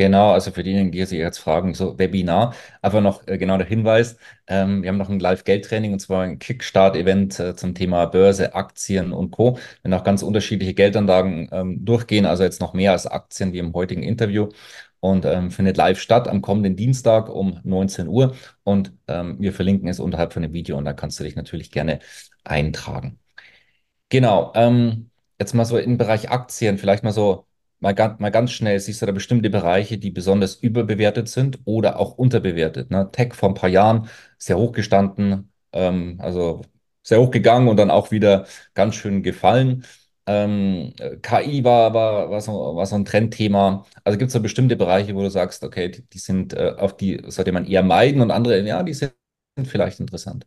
Genau, 0.00 0.30
also 0.32 0.52
für 0.52 0.62
diejenigen, 0.62 0.92
die 0.92 1.04
sich 1.04 1.18
jetzt 1.18 1.38
fragen, 1.38 1.74
so 1.74 1.98
Webinar, 1.98 2.54
einfach 2.82 3.00
noch 3.00 3.26
äh, 3.26 3.36
genau 3.36 3.56
der 3.58 3.66
Hinweis, 3.66 4.16
ähm, 4.46 4.80
wir 4.82 4.90
haben 4.90 4.96
noch 4.96 5.08
ein 5.08 5.18
Live-Geld-Training 5.18 5.92
und 5.92 5.98
zwar 5.98 6.22
ein 6.22 6.38
Kickstart-Event 6.38 7.40
äh, 7.40 7.56
zum 7.56 7.74
Thema 7.74 8.06
Börse, 8.06 8.54
Aktien 8.54 9.12
und 9.12 9.32
Co. 9.32 9.58
Wir 9.82 9.96
auch 9.96 10.04
ganz 10.04 10.22
unterschiedliche 10.22 10.72
Geldanlagen 10.74 11.48
ähm, 11.50 11.84
durchgehen, 11.84 12.26
also 12.26 12.44
jetzt 12.44 12.60
noch 12.60 12.74
mehr 12.74 12.92
als 12.92 13.08
Aktien 13.08 13.52
wie 13.52 13.58
im 13.58 13.74
heutigen 13.74 14.04
Interview 14.04 14.50
und 15.00 15.24
ähm, 15.24 15.50
findet 15.50 15.76
live 15.76 15.98
statt 16.00 16.28
am 16.28 16.42
kommenden 16.42 16.76
Dienstag 16.76 17.28
um 17.28 17.58
19 17.64 18.06
Uhr 18.06 18.36
und 18.62 18.92
ähm, 19.08 19.36
wir 19.40 19.52
verlinken 19.52 19.88
es 19.88 19.98
unterhalb 19.98 20.32
von 20.32 20.42
dem 20.42 20.52
Video 20.52 20.76
und 20.78 20.84
da 20.84 20.92
kannst 20.92 21.18
du 21.18 21.24
dich 21.24 21.34
natürlich 21.34 21.72
gerne 21.72 21.98
eintragen. 22.44 23.18
Genau, 24.10 24.52
ähm, 24.54 25.10
jetzt 25.38 25.54
mal 25.54 25.64
so 25.64 25.76
im 25.78 25.98
Bereich 25.98 26.30
Aktien, 26.30 26.78
vielleicht 26.78 27.04
mal 27.04 27.12
so 27.12 27.46
mal, 27.80 27.94
ganz, 27.94 28.20
mal 28.20 28.30
ganz 28.30 28.52
schnell, 28.52 28.78
siehst 28.80 29.02
du 29.02 29.06
da 29.06 29.12
bestimmte 29.12 29.50
Bereiche, 29.50 29.98
die 29.98 30.10
besonders 30.10 30.54
überbewertet 30.56 31.28
sind 31.28 31.58
oder 31.64 31.98
auch 31.98 32.16
unterbewertet. 32.18 32.90
Ne? 32.90 33.10
Tech 33.12 33.34
vor 33.34 33.50
ein 33.50 33.54
paar 33.54 33.68
Jahren 33.70 34.08
sehr 34.38 34.58
hoch 34.58 34.72
gestanden, 34.72 35.52
ähm, 35.72 36.16
also 36.20 36.62
sehr 37.02 37.20
hoch 37.20 37.30
gegangen 37.30 37.68
und 37.68 37.76
dann 37.76 37.90
auch 37.90 38.10
wieder 38.10 38.46
ganz 38.74 38.94
schön 38.96 39.22
gefallen. 39.22 39.84
Ähm, 40.26 40.92
KI 41.22 41.64
war, 41.64 41.94
war, 41.94 42.30
war, 42.30 42.40
so, 42.40 42.52
war 42.76 42.84
so 42.86 42.96
ein 42.96 43.04
Trendthema. 43.06 43.86
Also 44.04 44.18
gibt 44.18 44.28
es 44.28 44.34
da 44.34 44.38
bestimmte 44.40 44.76
Bereiche, 44.76 45.14
wo 45.14 45.22
du 45.22 45.30
sagst, 45.30 45.64
okay, 45.64 45.88
die, 45.90 46.02
die 46.08 46.18
sind, 46.18 46.52
äh, 46.54 46.74
auf 46.76 46.96
die 46.96 47.22
sollte 47.28 47.52
man 47.52 47.64
eher 47.64 47.82
meiden 47.82 48.20
und 48.20 48.30
andere, 48.30 48.60
ja, 48.66 48.82
die 48.82 48.92
sind 48.94 49.14
vielleicht 49.64 50.00
interessant. 50.00 50.46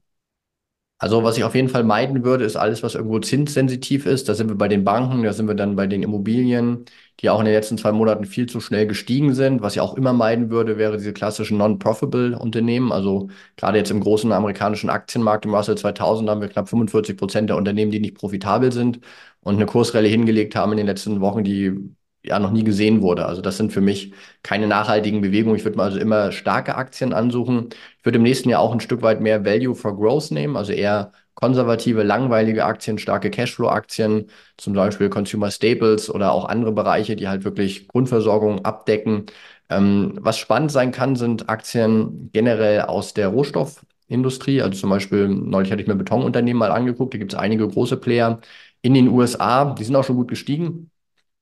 Also 1.04 1.24
was 1.24 1.36
ich 1.36 1.44
auf 1.44 1.56
jeden 1.56 1.68
Fall 1.68 1.84
meiden 1.84 2.24
würde, 2.24 2.46
ist 2.46 2.56
alles, 2.56 2.84
was 2.84 2.94
irgendwo 2.94 3.18
zinssensitiv 3.20 4.06
ist. 4.06 4.30
Da 4.30 4.36
sind 4.36 4.50
wir 4.50 4.56
bei 4.56 4.68
den 4.68 4.84
Banken, 4.84 5.24
da 5.24 5.34
sind 5.34 5.48
wir 5.48 5.56
dann 5.56 5.76
bei 5.76 5.88
den 5.88 6.04
Immobilien, 6.04 6.86
die 7.20 7.30
auch 7.32 7.40
in 7.40 7.46
den 7.46 7.56
letzten 7.56 7.78
zwei 7.80 7.92
Monaten 7.92 8.26
viel 8.26 8.46
zu 8.46 8.60
schnell 8.60 8.86
gestiegen 8.86 9.34
sind. 9.34 9.64
Was 9.64 9.74
ich 9.76 9.82
auch 9.82 9.96
immer 9.96 10.14
meiden 10.14 10.52
würde, 10.52 10.78
wäre 10.78 10.98
diese 10.98 11.12
klassischen 11.12 11.58
non-profitable 11.58 12.38
Unternehmen. 12.38 12.92
Also 12.92 13.30
gerade 13.58 13.80
jetzt 13.80 13.90
im 13.90 14.00
großen 14.00 14.32
amerikanischen 14.32 14.92
Aktienmarkt, 14.92 15.46
im 15.46 15.56
Russell 15.56 15.76
2000, 15.76 16.30
haben 16.30 16.42
wir 16.42 16.50
knapp 16.50 16.70
45 16.70 17.18
Prozent 17.18 17.50
der 17.50 17.58
Unternehmen, 17.58 17.90
die 17.92 18.00
nicht 18.00 18.16
profitabel 18.16 18.72
sind 18.72 19.00
und 19.42 19.56
eine 19.56 19.66
Kursrelle 19.66 20.08
hingelegt 20.08 20.56
haben 20.56 20.72
in 20.74 20.78
den 20.78 20.88
letzten 20.88 21.20
Wochen, 21.20 21.44
die 21.44 21.96
ja 22.24 22.40
noch 22.40 22.52
nie 22.52 22.64
gesehen 22.64 23.02
wurde. 23.02 23.26
Also 23.26 23.42
das 23.42 23.58
sind 23.58 23.72
für 23.74 23.82
mich 23.82 24.14
keine 24.44 24.68
nachhaltigen 24.68 25.22
Bewegungen. 25.22 25.56
Ich 25.56 25.64
würde 25.66 25.78
mal 25.78 25.86
also 25.86 26.00
immer 26.00 26.32
starke 26.32 26.76
Aktien 26.76 27.14
ansuchen. 27.14 27.70
Ich 28.00 28.06
würde 28.06 28.18
im 28.18 28.24
nächsten 28.24 28.50
Jahr 28.50 28.62
auch 28.62 28.72
ein 28.74 28.80
Stück 28.80 29.02
weit 29.02 29.22
mehr 29.22 29.46
Value 29.46 29.76
for 29.76 29.96
Growth 29.98 30.32
nehmen, 30.32 30.56
also 30.58 30.72
eher 30.72 31.12
konservative, 31.34 32.04
langweilige 32.04 32.66
Aktien, 32.66 32.98
starke 33.00 33.32
Cashflow-Aktien, 33.32 34.30
zum 34.58 34.74
Beispiel 34.74 35.10
Consumer 35.10 35.50
Staples 35.50 36.10
oder 36.10 36.32
auch 36.34 36.46
andere 36.46 36.72
Bereiche, 36.74 37.16
die 37.16 37.28
halt 37.28 37.44
wirklich 37.44 37.88
Grundversorgung 37.88 38.64
abdecken. 38.66 39.26
Ähm, 39.70 40.18
was 40.22 40.38
spannend 40.38 40.72
sein 40.72 40.92
kann, 40.92 41.16
sind 41.16 41.50
Aktien 41.50 42.30
generell 42.34 42.82
aus 42.82 43.14
der 43.14 43.30
Rohstoffindustrie. 43.30 44.62
Also 44.62 44.80
zum 44.82 44.90
Beispiel, 44.90 45.28
neulich 45.30 45.72
hatte 45.72 45.82
ich 45.82 45.88
mir 45.88 45.96
Betonunternehmen 45.96 46.60
mal 46.60 46.72
angeguckt, 46.72 47.14
da 47.14 47.18
gibt 47.18 47.34
es 47.34 47.40
einige 47.40 47.68
große 47.68 47.98
Player 47.98 48.40
in 48.82 48.94
den 48.94 49.08
USA, 49.10 49.74
die 49.74 49.84
sind 49.84 49.96
auch 49.96 50.04
schon 50.04 50.16
gut 50.18 50.28
gestiegen. 50.28 50.91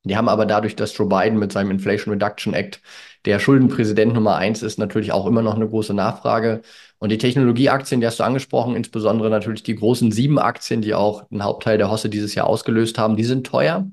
Die 0.04 0.16
haben 0.16 0.28
aber 0.28 0.46
dadurch, 0.46 0.76
dass 0.76 0.96
Joe 0.96 1.08
Biden 1.08 1.38
mit 1.38 1.52
seinem 1.52 1.70
Inflation 1.70 2.12
Reduction 2.14 2.54
Act 2.54 2.80
der 3.26 3.38
Schuldenpräsident 3.38 4.14
Nummer 4.14 4.36
eins 4.36 4.62
ist, 4.62 4.78
natürlich 4.78 5.12
auch 5.12 5.26
immer 5.26 5.42
noch 5.42 5.54
eine 5.54 5.68
große 5.68 5.92
Nachfrage. 5.92 6.62
Und 6.98 7.10
die 7.10 7.18
Technologieaktien, 7.18 8.00
die 8.00 8.06
hast 8.06 8.18
du 8.18 8.24
angesprochen, 8.24 8.76
insbesondere 8.76 9.28
natürlich 9.30 9.62
die 9.62 9.74
großen 9.74 10.10
sieben 10.10 10.38
Aktien, 10.38 10.80
die 10.80 10.94
auch 10.94 11.30
einen 11.30 11.44
Hauptteil 11.44 11.76
der 11.76 11.90
Hosse 11.90 12.08
dieses 12.08 12.34
Jahr 12.34 12.46
ausgelöst 12.46 12.98
haben, 12.98 13.16
die 13.16 13.24
sind 13.24 13.46
teuer. 13.46 13.86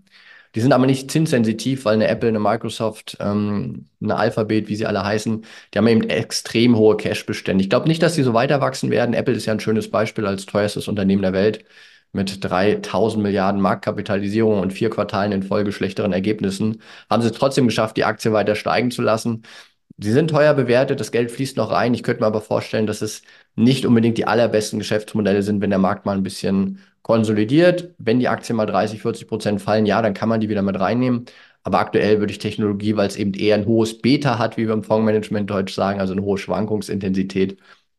Die 0.56 0.62
sind 0.62 0.72
aber 0.74 0.86
nicht 0.86 1.12
zinssensitiv, 1.12 1.86
weil 1.86 1.96
eine 1.96 2.08
Apple, 2.08 2.30
eine 2.30 2.40
Microsoft, 2.40 3.18
ähm, 3.20 3.88
eine 4.02 4.16
Alphabet, 4.16 4.70
wie 4.70 4.76
sie 4.76 4.86
alle 4.86 5.04
heißen, 5.04 5.46
die 5.74 5.78
haben 5.78 5.88
eben 5.88 6.10
extrem 6.10 6.78
hohe 6.78 6.98
Cash-Bestände. 6.98 7.64
Ich 7.64 7.70
glaube 7.70 7.88
nicht, 7.88 8.02
dass 8.02 8.16
sie 8.16 8.24
so 8.24 8.34
weiter 8.34 8.62
wachsen 8.62 8.90
werden. 8.90 9.14
Apple 9.14 9.36
ist 9.36 9.46
ja 9.46 9.54
ein 9.54 9.60
schönes 9.60 9.92
Beispiel 9.92 10.26
als 10.26 10.46
teuerstes 10.46 10.88
Unternehmen 10.88 11.22
der 11.22 11.34
Welt 11.34 11.66
mit 12.12 12.44
3000 12.44 13.22
Milliarden 13.22 13.62
Marktkapitalisierung 13.62 14.60
und 14.60 14.74
vier 14.74 14.90
Quartalen 14.90 15.32
in 15.32 15.44
Folge 15.44 15.72
schlechteren 15.72 16.14
Ergebnissen, 16.14 16.82
haben 17.10 17.22
sie 17.22 17.30
es 17.30 17.38
trotzdem 17.38 17.68
geschafft, 17.68 17.98
die 17.98 18.06
Aktie 18.06 18.34
weiter 18.34 18.56
steigen 18.56 18.92
zu 18.92 19.02
lassen. 19.02 19.44
Sie 20.00 20.12
sind 20.12 20.30
teuer 20.30 20.54
bewertet, 20.54 21.00
das 21.00 21.12
Geld 21.12 21.32
fließt 21.32 21.58
noch 21.58 21.72
rein. 21.72 21.94
Ich 21.94 22.04
könnte 22.04 22.22
mir 22.22 22.28
aber 22.28 22.42
vorstellen, 22.42 22.86
dass 22.86 23.02
es 23.02 23.24
nicht 23.56 23.86
unbedingt 23.86 24.18
die 24.18 24.28
allerbesten 24.28 24.80
Geschäftsmodelle 24.80 25.42
sind, 25.42 25.62
wenn 25.62 25.72
der 25.72 25.80
Markt 25.80 26.06
mal 26.06 26.16
ein 26.16 26.24
bisschen 26.24 26.80
konsolidiert. 27.02 27.96
Wenn 27.98 28.20
die 28.20 28.28
Aktien 28.28 28.58
mal 28.58 28.66
30, 28.68 29.02
40 29.02 29.28
Prozent 29.28 29.62
fallen, 29.62 29.86
ja, 29.88 30.02
dann 30.02 30.14
kann 30.14 30.30
man 30.30 30.40
die 30.40 30.50
wieder 30.50 30.62
mit 30.62 30.80
reinnehmen. 30.80 31.26
Aber 31.64 31.80
aktuell 31.80 32.20
würde 32.20 32.32
ich 32.32 32.40
Technologie, 32.40 32.96
weil 32.96 33.08
es 33.08 33.16
eben 33.18 33.34
eher 33.34 33.56
ein 33.56 33.66
hohes 33.66 34.00
Beta 34.00 34.38
hat, 34.40 34.56
wie 34.58 34.68
wir 34.68 34.74
im 34.74 34.84
Fondsmanagement 34.84 35.50
Deutsch 35.50 35.74
sagen, 35.74 36.00
also 36.00 36.14
eine 36.14 36.22
hohe 36.22 36.38
Schwankungsintensität, 36.38 37.58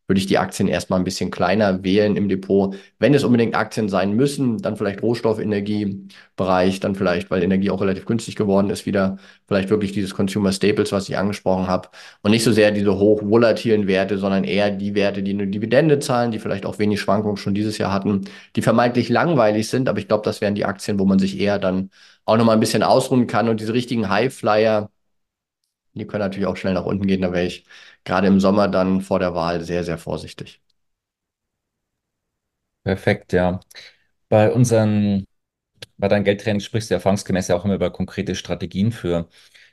würde 0.08 0.18
ich 0.20 0.26
die 0.26 0.38
Aktien 0.38 0.68
erstmal 0.68 0.98
ein 0.98 1.04
bisschen 1.04 1.30
kleiner 1.30 1.84
wählen 1.84 2.16
im 2.16 2.28
Depot. 2.30 2.74
Wenn 2.98 3.12
es 3.12 3.24
unbedingt 3.24 3.54
Aktien 3.54 3.90
sein 3.90 4.14
müssen, 4.14 4.56
dann 4.58 4.76
vielleicht 4.76 5.02
Rohstoffenergiebereich, 5.02 6.80
dann 6.80 6.94
vielleicht, 6.94 7.30
weil 7.30 7.42
Energie 7.42 7.70
auch 7.70 7.82
relativ 7.82 8.06
günstig 8.06 8.34
geworden 8.34 8.70
ist, 8.70 8.86
wieder 8.86 9.18
vielleicht 9.46 9.68
wirklich 9.68 9.92
dieses 9.92 10.14
Consumer 10.14 10.50
Staples, 10.52 10.92
was 10.92 11.08
ich 11.10 11.18
angesprochen 11.18 11.66
habe. 11.66 11.90
Und 12.22 12.30
nicht 12.30 12.42
so 12.42 12.52
sehr 12.52 12.70
diese 12.70 12.98
hoch 12.98 13.20
volatilen 13.22 13.86
Werte, 13.86 14.16
sondern 14.16 14.44
eher 14.44 14.70
die 14.70 14.94
Werte, 14.94 15.22
die 15.22 15.32
eine 15.32 15.46
Dividende 15.46 15.98
zahlen, 15.98 16.30
die 16.32 16.38
vielleicht 16.38 16.64
auch 16.64 16.78
wenig 16.78 17.00
Schwankungen 17.00 17.36
schon 17.36 17.54
dieses 17.54 17.76
Jahr 17.76 17.92
hatten, 17.92 18.22
die 18.56 18.62
vermeintlich 18.62 19.10
langweilig 19.10 19.68
sind. 19.68 19.90
Aber 19.90 19.98
ich 19.98 20.08
glaube, 20.08 20.24
das 20.24 20.40
wären 20.40 20.54
die 20.54 20.64
Aktien, 20.64 20.98
wo 20.98 21.04
man 21.04 21.18
sich 21.18 21.38
eher 21.38 21.58
dann 21.58 21.90
auch 22.24 22.36
nochmal 22.38 22.56
ein 22.56 22.60
bisschen 22.60 22.82
ausruhen 22.82 23.26
kann. 23.26 23.48
Und 23.48 23.60
diese 23.60 23.74
richtigen 23.74 24.08
Highflyer, 24.08 24.90
die 25.94 26.06
können 26.06 26.20
natürlich 26.22 26.46
auch 26.46 26.56
schnell 26.56 26.74
nach 26.74 26.84
unten 26.84 27.06
gehen. 27.06 27.22
Da 27.22 27.32
wäre 27.32 27.46
ich 27.46 27.66
gerade 28.04 28.26
im 28.28 28.40
Sommer 28.40 28.68
dann 28.68 29.00
vor 29.00 29.18
der 29.18 29.34
Wahl 29.34 29.62
sehr, 29.64 29.84
sehr 29.84 29.98
vorsichtig. 29.98 30.60
Perfekt, 32.84 33.32
ja. 33.32 33.60
Bei 34.28 34.52
unseren, 34.52 35.26
bei 35.98 36.08
deinem 36.08 36.24
Geldtraining 36.24 36.60
sprichst 36.60 36.90
du 36.90 36.94
erfahrungsgemäß 36.94 37.48
ja 37.48 37.56
auch 37.56 37.64
immer 37.64 37.76
über 37.76 37.92
konkrete 37.92 38.34
Strategien 38.34 38.92
für 38.92 39.28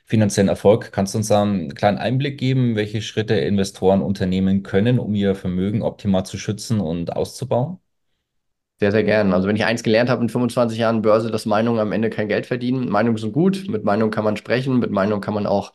finanziellen 0.06 0.48
Erfolg. 0.48 0.92
Kannst 0.92 1.14
du 1.14 1.18
uns 1.20 1.30
einen 1.32 1.74
kleinen 1.74 1.98
Einblick 1.98 2.38
geben, 2.38 2.76
welche 2.76 3.02
Schritte 3.02 3.34
Investoren 3.36 4.02
unternehmen 4.02 4.62
können, 4.64 4.98
um 5.00 5.14
ihr 5.14 5.34
Vermögen 5.36 5.82
optimal 5.82 6.26
zu 6.26 6.38
schützen 6.38 6.80
und 6.80 7.14
auszubauen? 7.16 7.80
Sehr, 8.78 8.92
sehr 8.92 9.04
gern. 9.04 9.32
Also 9.32 9.48
wenn 9.48 9.56
ich 9.56 9.64
eins 9.64 9.82
gelernt 9.82 10.10
habe 10.10 10.22
in 10.22 10.28
25 10.28 10.78
Jahren 10.78 11.00
Börse, 11.00 11.30
dass 11.30 11.46
Meinungen 11.46 11.80
am 11.80 11.92
Ende 11.92 12.10
kein 12.10 12.28
Geld 12.28 12.44
verdienen. 12.44 12.90
Meinungen 12.90 13.16
sind 13.16 13.32
gut, 13.32 13.64
mit 13.68 13.84
Meinungen 13.84 14.10
kann 14.10 14.24
man 14.24 14.36
sprechen, 14.36 14.78
mit 14.78 14.90
Meinungen 14.90 15.22
kann 15.22 15.32
man 15.34 15.46
auch 15.46 15.72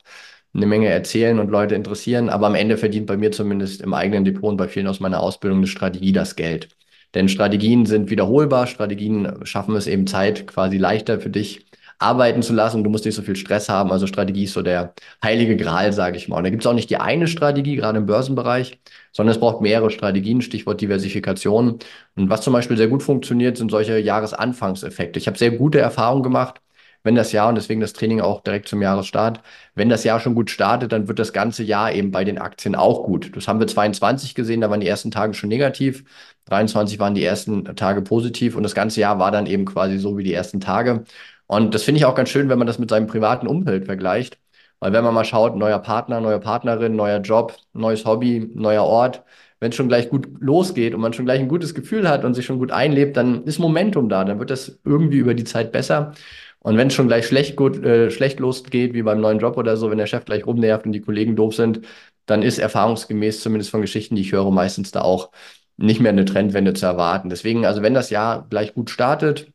eine 0.54 0.66
Menge 0.66 0.88
erzählen 0.88 1.38
und 1.38 1.50
Leute 1.50 1.74
interessieren, 1.74 2.28
aber 2.28 2.46
am 2.46 2.54
Ende 2.54 2.76
verdient 2.76 3.06
bei 3.06 3.16
mir 3.16 3.32
zumindest 3.32 3.80
im 3.80 3.94
eigenen 3.94 4.24
Depot 4.24 4.50
und 4.50 4.56
bei 4.56 4.68
vielen 4.68 4.86
aus 4.86 5.00
meiner 5.00 5.20
Ausbildung 5.20 5.58
eine 5.58 5.66
Strategie 5.66 6.12
das 6.12 6.36
Geld. 6.36 6.68
Denn 7.14 7.28
Strategien 7.28 7.86
sind 7.86 8.10
wiederholbar, 8.10 8.66
Strategien 8.66 9.44
schaffen 9.44 9.76
es 9.76 9.86
eben 9.86 10.06
Zeit 10.06 10.46
quasi 10.46 10.78
leichter 10.78 11.20
für 11.20 11.30
dich 11.30 11.66
arbeiten 12.02 12.42
zu 12.42 12.52
lassen. 12.52 12.84
Du 12.84 12.90
musst 12.90 13.04
nicht 13.04 13.14
so 13.14 13.22
viel 13.22 13.36
Stress 13.36 13.68
haben. 13.68 13.92
Also 13.92 14.06
Strategie 14.06 14.44
ist 14.44 14.54
so 14.54 14.62
der 14.62 14.94
heilige 15.22 15.56
Gral, 15.56 15.92
sage 15.92 16.16
ich 16.16 16.28
mal. 16.28 16.38
Und 16.38 16.44
da 16.44 16.50
gibt 16.50 16.62
es 16.62 16.66
auch 16.66 16.74
nicht 16.74 16.90
die 16.90 16.96
eine 16.96 17.28
Strategie, 17.28 17.76
gerade 17.76 17.98
im 17.98 18.06
Börsenbereich, 18.06 18.80
sondern 19.12 19.34
es 19.34 19.40
braucht 19.40 19.60
mehrere 19.62 19.90
Strategien, 19.90 20.42
Stichwort 20.42 20.80
Diversifikation. 20.80 21.78
Und 22.16 22.30
was 22.30 22.42
zum 22.42 22.52
Beispiel 22.54 22.76
sehr 22.76 22.88
gut 22.88 23.02
funktioniert, 23.02 23.56
sind 23.56 23.70
solche 23.70 23.98
Jahresanfangseffekte. 23.98 25.18
Ich 25.18 25.26
habe 25.26 25.38
sehr 25.38 25.52
gute 25.52 25.78
Erfahrungen 25.80 26.22
gemacht 26.22 26.61
wenn 27.04 27.14
das 27.14 27.32
Jahr, 27.32 27.48
und 27.48 27.56
deswegen 27.56 27.80
das 27.80 27.92
Training 27.92 28.20
auch 28.20 28.42
direkt 28.42 28.68
zum 28.68 28.82
Jahresstart, 28.82 29.40
wenn 29.74 29.88
das 29.88 30.04
Jahr 30.04 30.20
schon 30.20 30.34
gut 30.34 30.50
startet, 30.50 30.92
dann 30.92 31.08
wird 31.08 31.18
das 31.18 31.32
ganze 31.32 31.62
Jahr 31.62 31.92
eben 31.92 32.10
bei 32.10 32.24
den 32.24 32.38
Aktien 32.38 32.74
auch 32.74 33.04
gut. 33.04 33.36
Das 33.36 33.48
haben 33.48 33.60
wir 33.60 33.66
22 33.66 34.34
gesehen, 34.34 34.60
da 34.60 34.70
waren 34.70 34.80
die 34.80 34.88
ersten 34.88 35.10
Tage 35.10 35.34
schon 35.34 35.48
negativ, 35.48 36.04
23 36.46 36.98
waren 36.98 37.14
die 37.14 37.24
ersten 37.24 37.64
Tage 37.76 38.02
positiv 38.02 38.56
und 38.56 38.62
das 38.62 38.74
ganze 38.74 39.00
Jahr 39.00 39.18
war 39.18 39.30
dann 39.30 39.46
eben 39.46 39.64
quasi 39.64 39.98
so 39.98 40.16
wie 40.18 40.24
die 40.24 40.34
ersten 40.34 40.60
Tage. 40.60 41.04
Und 41.46 41.74
das 41.74 41.82
finde 41.82 41.98
ich 41.98 42.04
auch 42.06 42.14
ganz 42.14 42.30
schön, 42.30 42.48
wenn 42.48 42.58
man 42.58 42.66
das 42.66 42.78
mit 42.78 42.90
seinem 42.90 43.06
privaten 43.06 43.46
Umfeld 43.46 43.86
vergleicht. 43.86 44.38
Weil 44.80 44.92
wenn 44.92 45.04
man 45.04 45.14
mal 45.14 45.24
schaut, 45.24 45.56
neuer 45.56 45.78
Partner, 45.78 46.20
neue 46.20 46.40
Partnerin, 46.40 46.96
neuer 46.96 47.20
Job, 47.20 47.56
neues 47.72 48.04
Hobby, 48.04 48.50
neuer 48.54 48.82
Ort, 48.82 49.22
wenn 49.60 49.70
es 49.70 49.76
schon 49.76 49.86
gleich 49.88 50.08
gut 50.10 50.26
losgeht 50.40 50.92
und 50.92 51.00
man 51.00 51.12
schon 51.12 51.24
gleich 51.24 51.38
ein 51.38 51.46
gutes 51.48 51.72
Gefühl 51.74 52.08
hat 52.08 52.24
und 52.24 52.34
sich 52.34 52.44
schon 52.44 52.58
gut 52.58 52.72
einlebt, 52.72 53.16
dann 53.16 53.44
ist 53.44 53.60
Momentum 53.60 54.08
da, 54.08 54.24
dann 54.24 54.40
wird 54.40 54.50
das 54.50 54.80
irgendwie 54.84 55.18
über 55.18 55.34
die 55.34 55.44
Zeit 55.44 55.70
besser. 55.70 56.14
Und 56.62 56.76
wenn 56.76 56.88
es 56.88 56.94
schon 56.94 57.08
gleich 57.08 57.26
schlecht, 57.26 57.56
gut, 57.56 57.82
äh, 57.84 58.10
schlecht 58.10 58.40
losgeht, 58.40 58.94
wie 58.94 59.02
beim 59.02 59.20
neuen 59.20 59.38
Job 59.40 59.56
oder 59.56 59.76
so, 59.76 59.90
wenn 59.90 59.98
der 59.98 60.06
Chef 60.06 60.24
gleich 60.24 60.46
rumnervt 60.46 60.86
und 60.86 60.92
die 60.92 61.00
Kollegen 61.00 61.36
doof 61.36 61.54
sind, 61.56 61.80
dann 62.26 62.42
ist 62.42 62.58
erfahrungsgemäß, 62.58 63.40
zumindest 63.42 63.70
von 63.70 63.80
Geschichten, 63.80 64.14
die 64.16 64.22
ich 64.22 64.32
höre, 64.32 64.50
meistens 64.50 64.92
da 64.92 65.02
auch 65.02 65.30
nicht 65.76 66.00
mehr 66.00 66.12
eine 66.12 66.24
Trendwende 66.24 66.74
zu 66.74 66.86
erwarten. 66.86 67.28
Deswegen, 67.30 67.66
also 67.66 67.82
wenn 67.82 67.94
das 67.94 68.10
Jahr 68.10 68.46
gleich 68.48 68.74
gut 68.74 68.90
startet, 68.90 69.52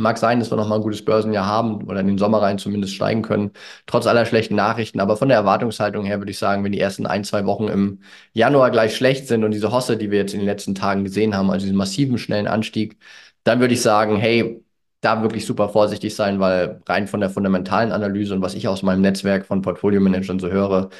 Mag 0.00 0.16
sein, 0.16 0.38
dass 0.38 0.52
wir 0.52 0.56
nochmal 0.56 0.78
ein 0.78 0.82
gutes 0.84 1.04
Börsenjahr 1.04 1.44
haben 1.46 1.82
oder 1.88 1.98
in 2.00 2.06
den 2.06 2.18
Sommer 2.18 2.40
rein 2.40 2.58
zumindest 2.58 2.94
steigen 2.94 3.22
können, 3.22 3.50
trotz 3.86 4.06
aller 4.06 4.26
schlechten 4.26 4.54
Nachrichten. 4.54 5.00
Aber 5.00 5.16
von 5.16 5.28
der 5.28 5.38
Erwartungshaltung 5.38 6.04
her 6.04 6.18
würde 6.20 6.30
ich 6.30 6.38
sagen, 6.38 6.62
wenn 6.62 6.70
die 6.70 6.78
ersten 6.80 7.04
ein, 7.06 7.24
zwei 7.24 7.46
Wochen 7.46 7.66
im 7.66 8.00
Januar 8.32 8.70
gleich 8.70 8.94
schlecht 8.96 9.26
sind 9.26 9.42
und 9.42 9.50
diese 9.50 9.72
Hosse, 9.72 9.96
die 9.96 10.12
wir 10.12 10.18
jetzt 10.20 10.34
in 10.34 10.40
den 10.40 10.46
letzten 10.46 10.76
Tagen 10.76 11.02
gesehen 11.02 11.34
haben, 11.36 11.50
also 11.50 11.64
diesen 11.64 11.76
massiven, 11.76 12.16
schnellen 12.18 12.46
Anstieg, 12.46 12.96
dann 13.42 13.58
würde 13.58 13.74
ich 13.74 13.82
sagen, 13.82 14.16
hey, 14.16 14.62
da 15.00 15.22
wirklich 15.22 15.46
super 15.46 15.68
vorsichtig 15.68 16.14
sein, 16.14 16.40
weil 16.40 16.80
rein 16.86 17.06
von 17.06 17.20
der 17.20 17.30
fundamentalen 17.30 17.92
Analyse 17.92 18.34
und 18.34 18.42
was 18.42 18.54
ich 18.54 18.68
aus 18.68 18.82
meinem 18.82 19.02
Netzwerk 19.02 19.46
von 19.46 19.62
Portfolio-Managern 19.62 20.38
so 20.40 20.48
höre, 20.50 20.90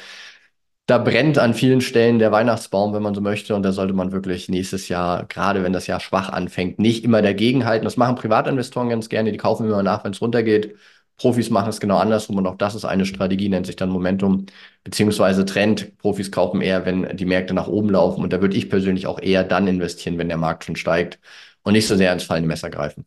da 0.85 0.97
brennt 0.97 1.37
an 1.37 1.53
vielen 1.53 1.81
Stellen 1.81 2.17
der 2.17 2.31
Weihnachtsbaum, 2.31 2.93
wenn 2.93 3.03
man 3.03 3.13
so 3.13 3.21
möchte. 3.21 3.55
Und 3.55 3.61
da 3.63 3.71
sollte 3.71 3.93
man 3.93 4.11
wirklich 4.11 4.49
nächstes 4.49 4.89
Jahr, 4.89 5.25
gerade 5.27 5.61
wenn 5.63 5.71
das 5.73 5.85
Jahr 5.87 5.99
schwach 5.99 6.29
anfängt, 6.29 6.79
nicht 6.79 7.03
immer 7.03 7.21
dagegen 7.21 7.65
halten. 7.65 7.85
Das 7.85 7.95
machen 7.97 8.15
Privatinvestoren 8.15 8.89
ganz 8.89 9.07
gerne. 9.07 9.31
Die 9.31 9.37
kaufen 9.37 9.67
immer 9.67 9.83
nach, 9.83 10.03
wenn 10.03 10.13
es 10.13 10.21
runtergeht. 10.21 10.75
Profis 11.17 11.49
machen 11.51 11.69
es 11.69 11.79
genau 11.79 11.97
andersrum. 11.97 12.37
Und 12.37 12.47
auch 12.47 12.57
das 12.57 12.73
ist 12.73 12.85
eine 12.85 13.05
Strategie, 13.05 13.49
nennt 13.49 13.67
sich 13.67 13.75
dann 13.75 13.89
Momentum 13.89 14.47
beziehungsweise 14.83 15.45
Trend. 15.45 15.95
Profis 15.99 16.31
kaufen 16.31 16.61
eher, 16.61 16.85
wenn 16.85 17.15
die 17.17 17.25
Märkte 17.25 17.53
nach 17.53 17.67
oben 17.67 17.89
laufen. 17.91 18.23
Und 18.23 18.33
da 18.33 18.41
würde 18.41 18.57
ich 18.57 18.69
persönlich 18.69 19.05
auch 19.05 19.19
eher 19.21 19.43
dann 19.43 19.67
investieren, 19.67 20.17
wenn 20.17 20.29
der 20.29 20.37
Markt 20.37 20.63
schon 20.63 20.75
steigt 20.75 21.19
und 21.63 21.73
nicht 21.73 21.87
so 21.87 21.95
sehr 21.95 22.11
ins 22.13 22.23
fallende 22.23 22.47
Messer 22.47 22.69
greifen. 22.71 23.05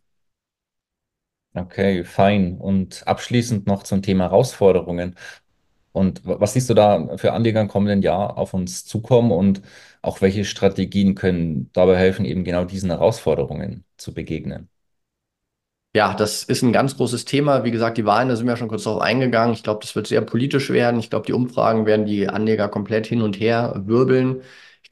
Okay, 1.54 2.04
fein. 2.04 2.56
Und 2.59 3.06
abschließend 3.06 3.66
noch 3.66 3.82
zum 3.82 4.00
Thema 4.02 4.25
Herausforderungen. 4.25 5.16
Und 5.92 6.23
was 6.25 6.54
siehst 6.54 6.71
du 6.71 6.75
da 6.75 7.16
für 7.18 7.32
Anleger 7.35 7.61
im 7.61 7.68
kommenden 7.68 8.02
Jahr 8.02 8.38
auf 8.38 8.54
uns 8.54 8.85
zukommen 8.87 9.32
und 9.32 9.62
auch 10.02 10.21
welche 10.23 10.44
Strategien 10.47 11.14
können 11.14 11.71
dabei 11.75 11.97
helfen, 11.99 12.25
eben 12.25 12.44
genau 12.44 12.64
diesen 12.64 12.90
Herausforderungen 12.90 13.85
zu 13.99 14.14
begegnen? 14.14 14.71
Ja, 15.94 16.14
das 16.14 16.42
ist 16.44 16.62
ein 16.62 16.73
ganz 16.73 16.97
großes 16.97 17.26
Thema. 17.26 17.64
Wie 17.64 17.71
gesagt, 17.71 17.99
die 17.99 18.06
Wahlen, 18.06 18.30
da 18.30 18.37
sind 18.37 18.47
wir 18.47 18.52
ja 18.52 18.56
schon 18.56 18.68
kurz 18.68 18.85
darauf 18.85 19.02
eingegangen. 19.02 19.52
Ich 19.54 19.62
glaube, 19.62 19.80
das 19.82 19.94
wird 19.94 20.06
sehr 20.06 20.23
politisch 20.23 20.71
werden. 20.71 20.99
Ich 20.99 21.11
glaube, 21.11 21.26
die 21.26 21.35
Umfragen 21.35 21.85
werden 21.85 22.06
die 22.06 22.28
Anleger 22.28 22.68
komplett 22.71 23.06
hin 23.06 23.21
und 23.21 23.38
her 23.38 23.75
wirbeln. 23.85 24.40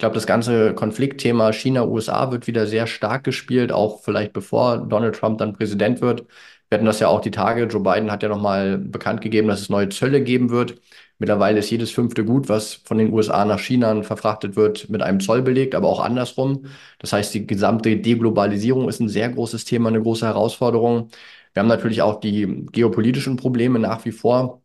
Ich 0.00 0.02
glaube, 0.02 0.14
das 0.14 0.26
ganze 0.26 0.74
Konfliktthema 0.74 1.52
China-USA 1.52 2.30
wird 2.32 2.46
wieder 2.46 2.66
sehr 2.66 2.86
stark 2.86 3.22
gespielt, 3.22 3.70
auch 3.70 4.00
vielleicht 4.02 4.32
bevor 4.32 4.78
Donald 4.78 5.14
Trump 5.14 5.36
dann 5.38 5.52
Präsident 5.52 6.00
wird. 6.00 6.22
Wir 6.70 6.76
hatten 6.78 6.86
das 6.86 7.00
ja 7.00 7.08
auch 7.08 7.20
die 7.20 7.30
Tage. 7.30 7.64
Joe 7.64 7.82
Biden 7.82 8.10
hat 8.10 8.22
ja 8.22 8.30
nochmal 8.30 8.78
bekannt 8.78 9.20
gegeben, 9.20 9.48
dass 9.48 9.60
es 9.60 9.68
neue 9.68 9.90
Zölle 9.90 10.22
geben 10.22 10.48
wird. 10.48 10.80
Mittlerweile 11.18 11.58
ist 11.58 11.68
jedes 11.70 11.90
fünfte 11.90 12.24
Gut, 12.24 12.48
was 12.48 12.72
von 12.76 12.96
den 12.96 13.12
USA 13.12 13.44
nach 13.44 13.58
China 13.60 14.02
verfrachtet 14.02 14.56
wird, 14.56 14.88
mit 14.88 15.02
einem 15.02 15.20
Zoll 15.20 15.42
belegt, 15.42 15.74
aber 15.74 15.88
auch 15.88 16.00
andersrum. 16.00 16.64
Das 16.98 17.12
heißt, 17.12 17.34
die 17.34 17.46
gesamte 17.46 17.98
Deglobalisierung 17.98 18.88
ist 18.88 19.00
ein 19.00 19.08
sehr 19.10 19.28
großes 19.28 19.66
Thema, 19.66 19.90
eine 19.90 20.00
große 20.00 20.24
Herausforderung. 20.26 21.10
Wir 21.52 21.60
haben 21.60 21.68
natürlich 21.68 22.00
auch 22.00 22.20
die 22.20 22.64
geopolitischen 22.72 23.36
Probleme 23.36 23.78
nach 23.78 24.02
wie 24.06 24.12
vor. 24.12 24.62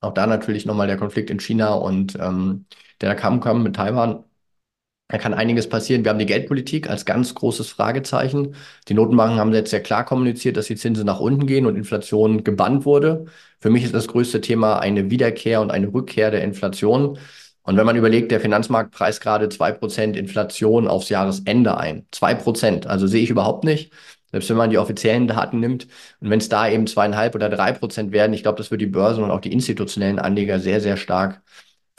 Auch 0.00 0.14
da 0.14 0.26
natürlich 0.26 0.66
nochmal 0.66 0.88
der 0.88 0.98
Konflikt 0.98 1.30
in 1.30 1.40
China 1.40 1.74
und 1.74 2.16
ähm, 2.20 2.66
der 3.00 3.14
Kamm 3.16 3.62
mit 3.62 3.76
Taiwan. 3.76 4.24
Da 5.10 5.16
kann 5.16 5.32
einiges 5.32 5.68
passieren. 5.70 6.04
Wir 6.04 6.10
haben 6.10 6.18
die 6.18 6.26
Geldpolitik 6.26 6.90
als 6.90 7.06
ganz 7.06 7.34
großes 7.34 7.70
Fragezeichen. 7.70 8.54
Die 8.88 8.94
Notenbanken 8.94 9.38
haben 9.38 9.54
jetzt 9.54 9.70
sehr 9.70 9.82
klar 9.82 10.04
kommuniziert, 10.04 10.58
dass 10.58 10.66
die 10.66 10.76
Zinsen 10.76 11.06
nach 11.06 11.18
unten 11.18 11.46
gehen 11.46 11.64
und 11.64 11.76
Inflation 11.76 12.44
gebannt 12.44 12.84
wurde. 12.84 13.24
Für 13.58 13.70
mich 13.70 13.84
ist 13.84 13.94
das 13.94 14.06
größte 14.08 14.42
Thema 14.42 14.78
eine 14.80 15.10
Wiederkehr 15.10 15.62
und 15.62 15.70
eine 15.70 15.86
Rückkehr 15.92 16.30
der 16.30 16.42
Inflation. 16.44 17.18
Und 17.62 17.76
wenn 17.78 17.86
man 17.86 17.96
überlegt, 17.96 18.30
der 18.32 18.40
Finanzmarkt 18.40 18.92
preist 18.92 19.22
gerade 19.22 19.48
zwei 19.48 19.72
Prozent 19.72 20.14
Inflation 20.14 20.86
aufs 20.88 21.08
Jahresende 21.08 21.78
ein. 21.78 22.06
Zwei 22.12 22.34
Prozent, 22.34 22.86
also 22.86 23.06
sehe 23.06 23.22
ich 23.22 23.30
überhaupt 23.30 23.64
nicht. 23.64 23.92
Selbst 24.30 24.50
wenn 24.50 24.58
man 24.58 24.68
die 24.68 24.78
offiziellen 24.78 25.26
Daten 25.26 25.58
nimmt 25.58 25.86
und 26.20 26.28
wenn 26.28 26.38
es 26.38 26.50
da 26.50 26.68
eben 26.68 26.86
zweieinhalb 26.86 27.34
oder 27.34 27.48
drei 27.48 27.72
Prozent 27.72 28.12
werden, 28.12 28.34
ich 28.34 28.42
glaube, 28.42 28.58
das 28.58 28.70
wird 28.70 28.82
die 28.82 28.86
Börsen 28.86 29.24
und 29.24 29.30
auch 29.30 29.40
die 29.40 29.52
institutionellen 29.52 30.18
Anleger 30.18 30.60
sehr, 30.60 30.82
sehr 30.82 30.98
stark 30.98 31.40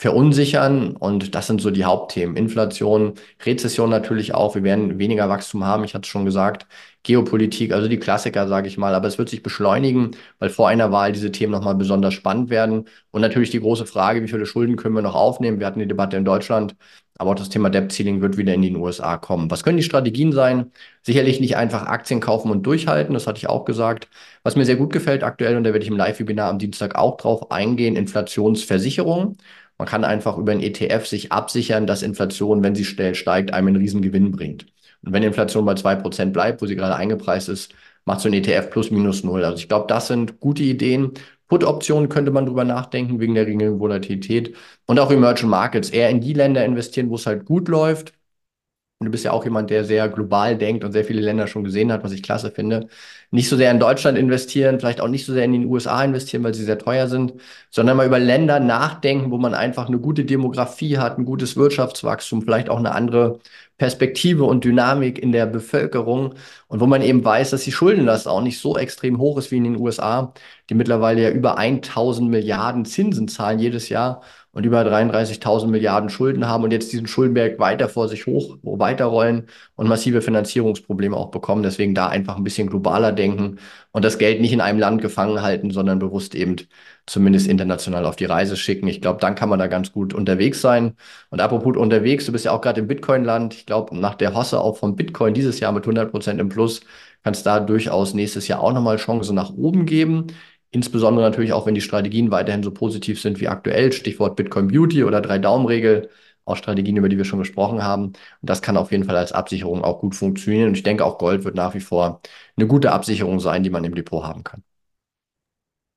verunsichern. 0.00 0.96
Und 0.96 1.34
das 1.34 1.46
sind 1.46 1.60
so 1.60 1.70
die 1.70 1.84
Hauptthemen. 1.84 2.34
Inflation, 2.36 3.14
Rezession 3.44 3.90
natürlich 3.90 4.34
auch. 4.34 4.54
Wir 4.54 4.62
werden 4.62 4.98
weniger 4.98 5.28
Wachstum 5.28 5.64
haben. 5.64 5.84
Ich 5.84 5.94
hatte 5.94 6.04
es 6.04 6.08
schon 6.08 6.24
gesagt. 6.24 6.66
Geopolitik, 7.02 7.72
also 7.72 7.86
die 7.86 7.98
Klassiker, 7.98 8.48
sage 8.48 8.66
ich 8.68 8.78
mal. 8.78 8.94
Aber 8.94 9.08
es 9.08 9.18
wird 9.18 9.28
sich 9.28 9.42
beschleunigen, 9.42 10.12
weil 10.38 10.48
vor 10.48 10.68
einer 10.68 10.90
Wahl 10.90 11.12
diese 11.12 11.30
Themen 11.32 11.52
nochmal 11.52 11.74
besonders 11.74 12.14
spannend 12.14 12.48
werden. 12.48 12.86
Und 13.10 13.20
natürlich 13.20 13.50
die 13.50 13.60
große 13.60 13.84
Frage, 13.84 14.22
wie 14.22 14.28
viele 14.28 14.46
Schulden 14.46 14.76
können 14.76 14.94
wir 14.94 15.02
noch 15.02 15.14
aufnehmen? 15.14 15.60
Wir 15.60 15.66
hatten 15.66 15.80
die 15.80 15.88
Debatte 15.88 16.16
in 16.16 16.24
Deutschland. 16.24 16.76
Aber 17.18 17.32
auch 17.32 17.34
das 17.34 17.50
Thema 17.50 17.68
Debt 17.68 17.92
Ceiling 17.92 18.22
wird 18.22 18.38
wieder 18.38 18.54
in 18.54 18.62
den 18.62 18.76
USA 18.76 19.18
kommen. 19.18 19.50
Was 19.50 19.62
können 19.62 19.76
die 19.76 19.82
Strategien 19.82 20.32
sein? 20.32 20.72
Sicherlich 21.02 21.40
nicht 21.40 21.56
einfach 21.58 21.82
Aktien 21.86 22.20
kaufen 22.20 22.50
und 22.50 22.62
durchhalten. 22.62 23.12
Das 23.12 23.26
hatte 23.26 23.36
ich 23.38 23.48
auch 23.50 23.66
gesagt. 23.66 24.08
Was 24.42 24.56
mir 24.56 24.64
sehr 24.64 24.76
gut 24.76 24.92
gefällt 24.94 25.22
aktuell, 25.22 25.58
und 25.58 25.64
da 25.64 25.72
werde 25.74 25.82
ich 25.84 25.90
im 25.90 25.98
Live-Webinar 25.98 26.48
am 26.48 26.58
Dienstag 26.58 26.94
auch 26.94 27.18
drauf 27.18 27.50
eingehen, 27.50 27.96
Inflationsversicherung. 27.96 29.36
Man 29.80 29.88
kann 29.88 30.04
einfach 30.04 30.36
über 30.36 30.52
einen 30.52 30.60
ETF 30.60 31.06
sich 31.06 31.32
absichern, 31.32 31.86
dass 31.86 32.02
Inflation, 32.02 32.62
wenn 32.62 32.74
sie 32.74 32.84
schnell 32.84 33.14
steigt, 33.14 33.54
einem 33.54 33.68
einen 33.68 33.76
riesen 33.76 34.02
Gewinn 34.02 34.30
bringt. 34.30 34.66
Und 35.02 35.14
wenn 35.14 35.22
Inflation 35.22 35.64
bei 35.64 35.74
zwei 35.74 35.94
Prozent 35.94 36.34
bleibt, 36.34 36.60
wo 36.60 36.66
sie 36.66 36.76
gerade 36.76 36.96
eingepreist 36.96 37.48
ist, 37.48 37.72
macht 38.04 38.20
so 38.20 38.28
ein 38.28 38.34
ETF 38.34 38.68
plus 38.68 38.90
minus 38.90 39.24
null. 39.24 39.42
Also 39.42 39.56
ich 39.56 39.68
glaube, 39.68 39.86
das 39.88 40.08
sind 40.08 40.38
gute 40.38 40.62
Ideen. 40.64 41.12
Put-Optionen 41.48 42.10
könnte 42.10 42.30
man 42.30 42.44
drüber 42.44 42.64
nachdenken, 42.64 43.20
wegen 43.20 43.34
der 43.34 43.46
geringen 43.46 43.80
Volatilität. 43.80 44.54
Und 44.84 44.98
auch 45.00 45.10
Emerging 45.10 45.48
Markets, 45.48 45.88
eher 45.88 46.10
in 46.10 46.20
die 46.20 46.34
Länder 46.34 46.62
investieren, 46.62 47.08
wo 47.08 47.14
es 47.14 47.26
halt 47.26 47.46
gut 47.46 47.68
läuft. 47.68 48.12
Und 49.00 49.06
du 49.06 49.12
bist 49.12 49.24
ja 49.24 49.32
auch 49.32 49.44
jemand, 49.44 49.70
der 49.70 49.86
sehr 49.86 50.10
global 50.10 50.58
denkt 50.58 50.84
und 50.84 50.92
sehr 50.92 51.06
viele 51.06 51.22
Länder 51.22 51.46
schon 51.46 51.64
gesehen 51.64 51.90
hat, 51.90 52.04
was 52.04 52.12
ich 52.12 52.22
klasse 52.22 52.50
finde. 52.50 52.88
Nicht 53.30 53.48
so 53.48 53.56
sehr 53.56 53.70
in 53.70 53.80
Deutschland 53.80 54.18
investieren, 54.18 54.78
vielleicht 54.78 55.00
auch 55.00 55.08
nicht 55.08 55.24
so 55.24 55.32
sehr 55.32 55.44
in 55.44 55.52
den 55.54 55.64
USA 55.64 56.04
investieren, 56.04 56.44
weil 56.44 56.52
sie 56.52 56.64
sehr 56.64 56.78
teuer 56.78 57.08
sind, 57.08 57.32
sondern 57.70 57.96
mal 57.96 58.06
über 58.06 58.18
Länder 58.18 58.60
nachdenken, 58.60 59.30
wo 59.30 59.38
man 59.38 59.54
einfach 59.54 59.88
eine 59.88 59.98
gute 59.98 60.26
Demografie 60.26 60.98
hat, 60.98 61.16
ein 61.16 61.24
gutes 61.24 61.56
Wirtschaftswachstum, 61.56 62.42
vielleicht 62.42 62.68
auch 62.68 62.78
eine 62.78 62.92
andere 62.92 63.38
Perspektive 63.78 64.44
und 64.44 64.64
Dynamik 64.64 65.18
in 65.18 65.32
der 65.32 65.46
Bevölkerung 65.46 66.34
und 66.68 66.80
wo 66.80 66.86
man 66.86 67.00
eben 67.00 67.24
weiß, 67.24 67.50
dass 67.50 67.64
die 67.64 67.72
Schuldenlast 67.72 68.28
auch 68.28 68.42
nicht 68.42 68.60
so 68.60 68.76
extrem 68.76 69.16
hoch 69.18 69.38
ist 69.38 69.50
wie 69.50 69.56
in 69.56 69.64
den 69.64 69.76
USA, 69.78 70.34
die 70.68 70.74
mittlerweile 70.74 71.22
ja 71.22 71.30
über 71.30 71.56
1000 71.56 72.28
Milliarden 72.28 72.84
Zinsen 72.84 73.28
zahlen 73.28 73.58
jedes 73.60 73.88
Jahr 73.88 74.20
und 74.52 74.66
über 74.66 74.82
33.000 74.82 75.68
Milliarden 75.68 76.10
Schulden 76.10 76.46
haben 76.48 76.64
und 76.64 76.72
jetzt 76.72 76.92
diesen 76.92 77.06
Schuldenberg 77.06 77.58
weiter 77.58 77.88
vor 77.88 78.08
sich 78.08 78.26
hoch 78.26 78.58
weiterrollen 78.62 79.46
und 79.76 79.88
massive 79.88 80.22
Finanzierungsprobleme 80.22 81.16
auch 81.16 81.30
bekommen. 81.30 81.62
Deswegen 81.62 81.94
da 81.94 82.08
einfach 82.08 82.36
ein 82.36 82.44
bisschen 82.44 82.68
globaler 82.68 83.12
denken 83.12 83.58
und 83.92 84.04
das 84.04 84.18
Geld 84.18 84.40
nicht 84.40 84.52
in 84.52 84.60
einem 84.60 84.78
Land 84.78 85.02
gefangen 85.02 85.40
halten, 85.42 85.70
sondern 85.70 85.98
bewusst 85.98 86.34
eben 86.34 86.56
zumindest 87.06 87.48
international 87.48 88.06
auf 88.06 88.16
die 88.16 88.24
Reise 88.24 88.56
schicken. 88.56 88.88
Ich 88.88 89.00
glaube, 89.00 89.20
dann 89.20 89.34
kann 89.34 89.48
man 89.48 89.58
da 89.58 89.66
ganz 89.66 89.92
gut 89.92 90.14
unterwegs 90.14 90.60
sein. 90.60 90.96
Und 91.30 91.40
apropos 91.40 91.76
unterwegs, 91.76 92.26
du 92.26 92.32
bist 92.32 92.44
ja 92.44 92.52
auch 92.52 92.60
gerade 92.60 92.80
im 92.80 92.86
Bitcoin-Land. 92.88 93.54
Ich 93.54 93.66
glaube, 93.66 93.96
nach 93.96 94.14
der 94.14 94.34
Hosse 94.34 94.60
auch 94.60 94.76
vom 94.76 94.96
Bitcoin 94.96 95.34
dieses 95.34 95.60
Jahr 95.60 95.72
mit 95.72 95.84
100 95.84 96.10
Prozent 96.10 96.40
im 96.40 96.48
Plus, 96.48 96.80
kann 97.22 97.34
es 97.34 97.42
da 97.42 97.60
durchaus 97.60 98.14
nächstes 98.14 98.48
Jahr 98.48 98.60
auch 98.60 98.72
nochmal 98.72 98.96
Chancen 98.96 99.34
nach 99.34 99.50
oben 99.50 99.86
geben. 99.86 100.28
Insbesondere 100.72 101.24
natürlich 101.24 101.52
auch, 101.52 101.66
wenn 101.66 101.74
die 101.74 101.80
Strategien 101.80 102.30
weiterhin 102.30 102.62
so 102.62 102.70
positiv 102.72 103.20
sind 103.20 103.40
wie 103.40 103.48
aktuell, 103.48 103.92
Stichwort 103.92 104.36
Bitcoin 104.36 104.68
Beauty 104.68 105.02
oder 105.04 105.20
Drei-Daumen-Regel, 105.20 106.10
auch 106.44 106.56
Strategien, 106.56 106.96
über 106.96 107.08
die 107.08 107.18
wir 107.18 107.24
schon 107.24 107.40
gesprochen 107.40 107.82
haben. 107.82 108.06
Und 108.06 108.14
das 108.42 108.62
kann 108.62 108.76
auf 108.76 108.92
jeden 108.92 109.04
Fall 109.04 109.16
als 109.16 109.32
Absicherung 109.32 109.82
auch 109.84 110.00
gut 110.00 110.14
funktionieren. 110.14 110.68
Und 110.68 110.74
ich 110.76 110.82
denke, 110.84 111.04
auch 111.04 111.18
Gold 111.18 111.44
wird 111.44 111.56
nach 111.56 111.74
wie 111.74 111.80
vor 111.80 112.20
eine 112.56 112.66
gute 112.68 112.92
Absicherung 112.92 113.40
sein, 113.40 113.62
die 113.64 113.70
man 113.70 113.84
im 113.84 113.94
Depot 113.94 114.24
haben 114.24 114.44
kann. 114.44 114.62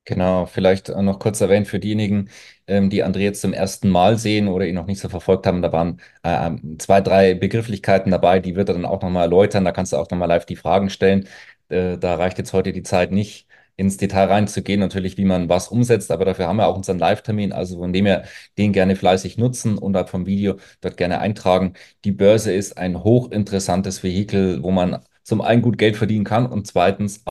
Genau, 0.06 0.46
vielleicht 0.48 0.89
noch 0.89 1.18
kurz 1.20 1.39
erwähnt 1.39 1.65
für 1.70 1.80
diejenigen, 1.80 2.30
ähm, 2.68 2.89
die 2.89 3.06
André 3.06 3.20
jetzt 3.20 3.39
zum 3.39 3.53
ersten 3.53 3.88
Mal 3.89 4.18
sehen 4.18 4.50
oder 4.50 4.65
ihn 4.68 4.75
noch 4.75 4.86
nicht 4.86 5.00
so 5.00 5.08
verfolgt 5.08 5.48
haben, 5.48 5.62
da 5.62 5.72
waren 5.72 6.01
äh, 6.24 6.51
zwei, 6.77 7.00
drei 7.00 7.34
Begrifflichkeiten 7.36 8.12
dabei, 8.12 8.42
die 8.42 8.56
wird 8.58 8.68
er 8.68 8.74
dann 8.75 8.84
auch 8.86 9.01
nochmal 9.01 9.24
erläutern. 9.24 9.63
Da 9.63 9.72
kannst 9.72 9.94
du 9.94 9.98
auch 9.98 10.10
nochmal 10.10 10.27
live 10.27 10.46
die 10.46 10.58
Fragen 10.58 10.89
stellen. 10.89 11.25
Äh, 11.70 11.98
da 11.98 12.15
reicht 12.15 12.38
jetzt 12.38 12.51
heute 12.51 12.74
die 12.74 12.84
Zeit 12.84 13.12
nicht 13.13 13.48
ins 13.75 13.98
Detail 13.98 14.25
reinzugehen, 14.27 14.80
natürlich, 14.80 15.18
wie 15.18 15.25
man 15.25 15.50
was 15.50 15.68
umsetzt, 15.68 16.12
aber 16.12 16.25
dafür 16.25 16.48
haben 16.48 16.58
wir 16.58 16.68
auch 16.68 16.75
unseren 16.75 17.00
Live-Termin, 17.00 17.51
also 17.53 17.80
von 17.80 17.94
dem 17.94 18.06
her 18.06 18.25
den 18.58 18.74
gerne 18.74 18.96
fleißig 18.96 19.38
nutzen 19.38 19.77
und 19.77 19.96
halt 19.96 20.10
vom 20.10 20.25
Video 20.25 20.58
dort 20.82 20.98
gerne 20.98 21.20
eintragen. 21.20 21.74
Die 22.06 22.12
Börse 22.12 22.53
ist 22.53 22.77
ein 22.77 23.03
hochinteressantes 23.03 24.03
Vehikel, 24.03 24.62
wo 24.63 24.72
man 24.72 25.00
zum 25.24 25.42
einen 25.42 25.62
gut 25.62 25.77
Geld 25.77 25.98
verdienen 25.98 26.25
kann 26.25 26.46
und 26.46 26.68
zweitens 26.68 27.24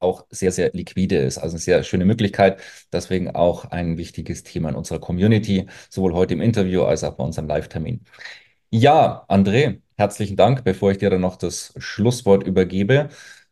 auch 0.00 0.26
sehr, 0.30 0.52
sehr 0.52 0.70
liquide 0.72 1.16
ist. 1.16 1.38
Also 1.38 1.54
eine 1.54 1.60
sehr 1.60 1.82
schöne 1.82 2.04
Möglichkeit. 2.04 2.60
Deswegen 2.92 3.30
auch 3.34 3.64
ein 3.66 3.98
wichtiges 3.98 4.44
Thema 4.44 4.68
in 4.70 4.76
unserer 4.76 5.00
Community, 5.00 5.66
sowohl 5.90 6.14
heute 6.14 6.34
im 6.34 6.40
Interview 6.40 6.82
als 6.84 7.04
auch 7.04 7.14
bei 7.14 7.24
unserem 7.24 7.48
Live-Termin. 7.48 8.04
Ja, 8.70 9.24
André, 9.28 9.80
herzlichen 9.96 10.36
Dank, 10.36 10.62
bevor 10.64 10.90
ich 10.92 10.98
dir 10.98 11.10
dann 11.10 11.22
noch 11.22 11.36
das 11.36 11.72
Schlusswort 11.78 12.46
übergebe. 12.46 13.08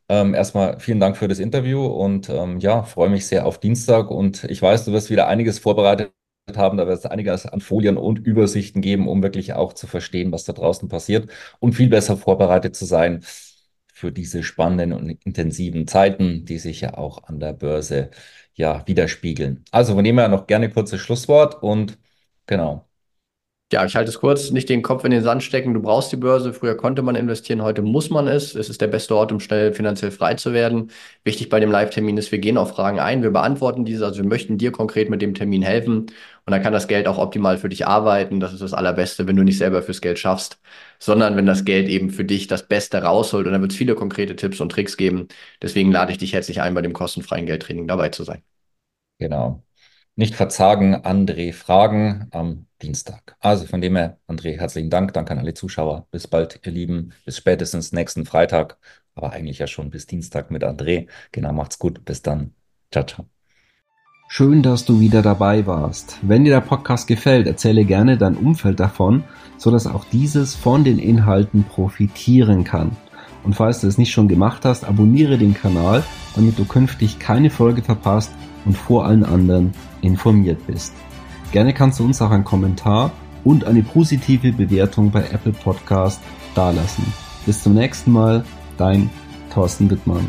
Ähm, 0.08 0.34
erstmal 0.34 0.78
vielen 0.78 1.00
Dank 1.00 1.16
für 1.16 1.26
das 1.26 1.40
Interview 1.40 1.84
und 1.84 2.28
ähm, 2.28 2.58
ja, 2.60 2.84
freue 2.84 3.08
mich 3.10 3.26
sehr 3.26 3.44
auf 3.44 3.58
Dienstag 3.58 4.10
und 4.10 4.44
ich 4.44 4.62
weiß, 4.62 4.84
du 4.84 4.92
wirst 4.92 5.10
wieder 5.10 5.26
einiges 5.26 5.58
vorbereitet 5.58 6.12
haben, 6.54 6.76
da 6.78 6.86
wird 6.86 6.98
es 6.98 7.06
einiges 7.06 7.44
an 7.46 7.60
Folien 7.60 7.96
und 7.96 8.18
Übersichten 8.20 8.82
geben, 8.82 9.08
um 9.08 9.22
wirklich 9.22 9.54
auch 9.54 9.72
zu 9.72 9.88
verstehen, 9.88 10.30
was 10.30 10.44
da 10.44 10.52
draußen 10.52 10.88
passiert 10.88 11.28
und 11.58 11.72
viel 11.72 11.88
besser 11.88 12.16
vorbereitet 12.16 12.76
zu 12.76 12.84
sein 12.84 13.24
für 13.92 14.12
diese 14.12 14.42
spannenden 14.44 14.92
und 14.92 15.08
intensiven 15.24 15.88
Zeiten, 15.88 16.44
die 16.44 16.58
sich 16.58 16.82
ja 16.82 16.94
auch 16.96 17.24
an 17.24 17.40
der 17.40 17.52
Börse 17.52 18.10
ja 18.54 18.86
widerspiegeln. 18.86 19.64
Also 19.72 19.96
wir 19.96 20.02
nehmen 20.02 20.18
ja 20.18 20.28
noch 20.28 20.46
gerne 20.46 20.70
kurzes 20.70 21.00
Schlusswort 21.00 21.62
und 21.62 21.98
genau. 22.46 22.86
Ja, 23.72 23.84
ich 23.84 23.96
halte 23.96 24.10
es 24.10 24.20
kurz, 24.20 24.52
nicht 24.52 24.68
den 24.68 24.82
Kopf 24.82 25.04
in 25.04 25.10
den 25.10 25.24
Sand 25.24 25.42
stecken. 25.42 25.74
Du 25.74 25.82
brauchst 25.82 26.12
die 26.12 26.16
Börse. 26.16 26.52
Früher 26.52 26.76
konnte 26.76 27.02
man 27.02 27.16
investieren, 27.16 27.62
heute 27.62 27.82
muss 27.82 28.10
man 28.10 28.28
es. 28.28 28.54
Es 28.54 28.68
ist 28.70 28.80
der 28.80 28.86
beste 28.86 29.16
Ort, 29.16 29.32
um 29.32 29.40
schnell 29.40 29.72
finanziell 29.74 30.12
frei 30.12 30.34
zu 30.34 30.52
werden. 30.52 30.92
Wichtig 31.24 31.48
bei 31.48 31.58
dem 31.58 31.72
Live-Termin 31.72 32.16
ist, 32.16 32.30
wir 32.30 32.38
gehen 32.38 32.58
auf 32.58 32.70
Fragen 32.70 33.00
ein, 33.00 33.24
wir 33.24 33.32
beantworten 33.32 33.84
diese. 33.84 34.04
Also 34.06 34.22
wir 34.22 34.28
möchten 34.28 34.56
dir 34.56 34.70
konkret 34.70 35.10
mit 35.10 35.20
dem 35.20 35.34
Termin 35.34 35.62
helfen. 35.62 36.02
Und 36.02 36.52
dann 36.52 36.62
kann 36.62 36.72
das 36.72 36.86
Geld 36.86 37.08
auch 37.08 37.18
optimal 37.18 37.58
für 37.58 37.68
dich 37.68 37.88
arbeiten. 37.88 38.38
Das 38.38 38.52
ist 38.52 38.62
das 38.62 38.72
Allerbeste, 38.72 39.26
wenn 39.26 39.34
du 39.34 39.42
nicht 39.42 39.58
selber 39.58 39.82
fürs 39.82 40.00
Geld 40.00 40.20
schaffst, 40.20 40.60
sondern 41.00 41.36
wenn 41.36 41.46
das 41.46 41.64
Geld 41.64 41.88
eben 41.88 42.10
für 42.10 42.24
dich 42.24 42.46
das 42.46 42.68
Beste 42.68 43.02
rausholt. 43.02 43.46
Und 43.46 43.52
dann 43.52 43.62
wird 43.62 43.72
es 43.72 43.78
viele 43.78 43.96
konkrete 43.96 44.36
Tipps 44.36 44.60
und 44.60 44.70
Tricks 44.70 44.96
geben. 44.96 45.26
Deswegen 45.60 45.90
lade 45.90 46.12
ich 46.12 46.18
dich 46.18 46.32
herzlich 46.34 46.60
ein, 46.60 46.74
bei 46.74 46.82
dem 46.82 46.92
kostenfreien 46.92 47.46
Geldtraining 47.46 47.88
dabei 47.88 48.10
zu 48.10 48.22
sein. 48.22 48.42
Genau. 49.18 49.64
Nicht 50.14 50.36
verzagen, 50.36 50.94
André 50.94 51.52
fragen 51.52 52.28
am 52.30 52.65
Dienstag. 52.82 53.36
Also 53.40 53.66
von 53.66 53.80
dem 53.80 53.96
her, 53.96 54.18
André, 54.28 54.58
herzlichen 54.58 54.90
Dank. 54.90 55.12
Danke 55.12 55.32
an 55.32 55.38
alle 55.38 55.54
Zuschauer. 55.54 56.06
Bis 56.10 56.26
bald, 56.26 56.60
ihr 56.64 56.72
Lieben. 56.72 57.12
Bis 57.24 57.36
spätestens 57.36 57.92
nächsten 57.92 58.24
Freitag. 58.26 58.78
Aber 59.14 59.32
eigentlich 59.32 59.58
ja 59.58 59.66
schon 59.66 59.90
bis 59.90 60.06
Dienstag 60.06 60.50
mit 60.50 60.62
André. 60.62 61.08
Genau, 61.32 61.52
macht's 61.52 61.78
gut. 61.78 62.04
Bis 62.04 62.22
dann. 62.22 62.52
Ciao, 62.92 63.04
ciao. 63.04 63.26
Schön, 64.28 64.62
dass 64.62 64.84
du 64.84 64.98
wieder 64.98 65.22
dabei 65.22 65.66
warst. 65.66 66.18
Wenn 66.22 66.44
dir 66.44 66.50
der 66.50 66.60
Podcast 66.60 67.06
gefällt, 67.06 67.46
erzähle 67.46 67.84
gerne 67.84 68.18
dein 68.18 68.36
Umfeld 68.36 68.80
davon, 68.80 69.22
sodass 69.56 69.86
auch 69.86 70.04
dieses 70.04 70.56
von 70.56 70.82
den 70.82 70.98
Inhalten 70.98 71.64
profitieren 71.64 72.64
kann. 72.64 72.96
Und 73.44 73.54
falls 73.54 73.80
du 73.80 73.86
es 73.86 73.98
nicht 73.98 74.10
schon 74.10 74.26
gemacht 74.26 74.64
hast, 74.64 74.84
abonniere 74.84 75.38
den 75.38 75.54
Kanal, 75.54 76.02
damit 76.34 76.58
du 76.58 76.64
künftig 76.64 77.20
keine 77.20 77.50
Folge 77.50 77.82
verpasst 77.82 78.32
und 78.64 78.76
vor 78.76 79.06
allen 79.06 79.24
anderen 79.24 79.72
informiert 80.02 80.66
bist. 80.66 80.92
Gerne 81.52 81.72
kannst 81.72 82.00
du 82.00 82.04
uns 82.04 82.20
auch 82.20 82.30
einen 82.30 82.44
Kommentar 82.44 83.12
und 83.44 83.64
eine 83.64 83.82
positive 83.82 84.52
Bewertung 84.52 85.10
bei 85.10 85.20
Apple 85.30 85.52
Podcast 85.52 86.20
dalassen. 86.54 87.04
Bis 87.46 87.62
zum 87.62 87.74
nächsten 87.74 88.12
Mal, 88.12 88.44
dein 88.76 89.08
Thorsten 89.52 89.88
Wittmann. 89.88 90.26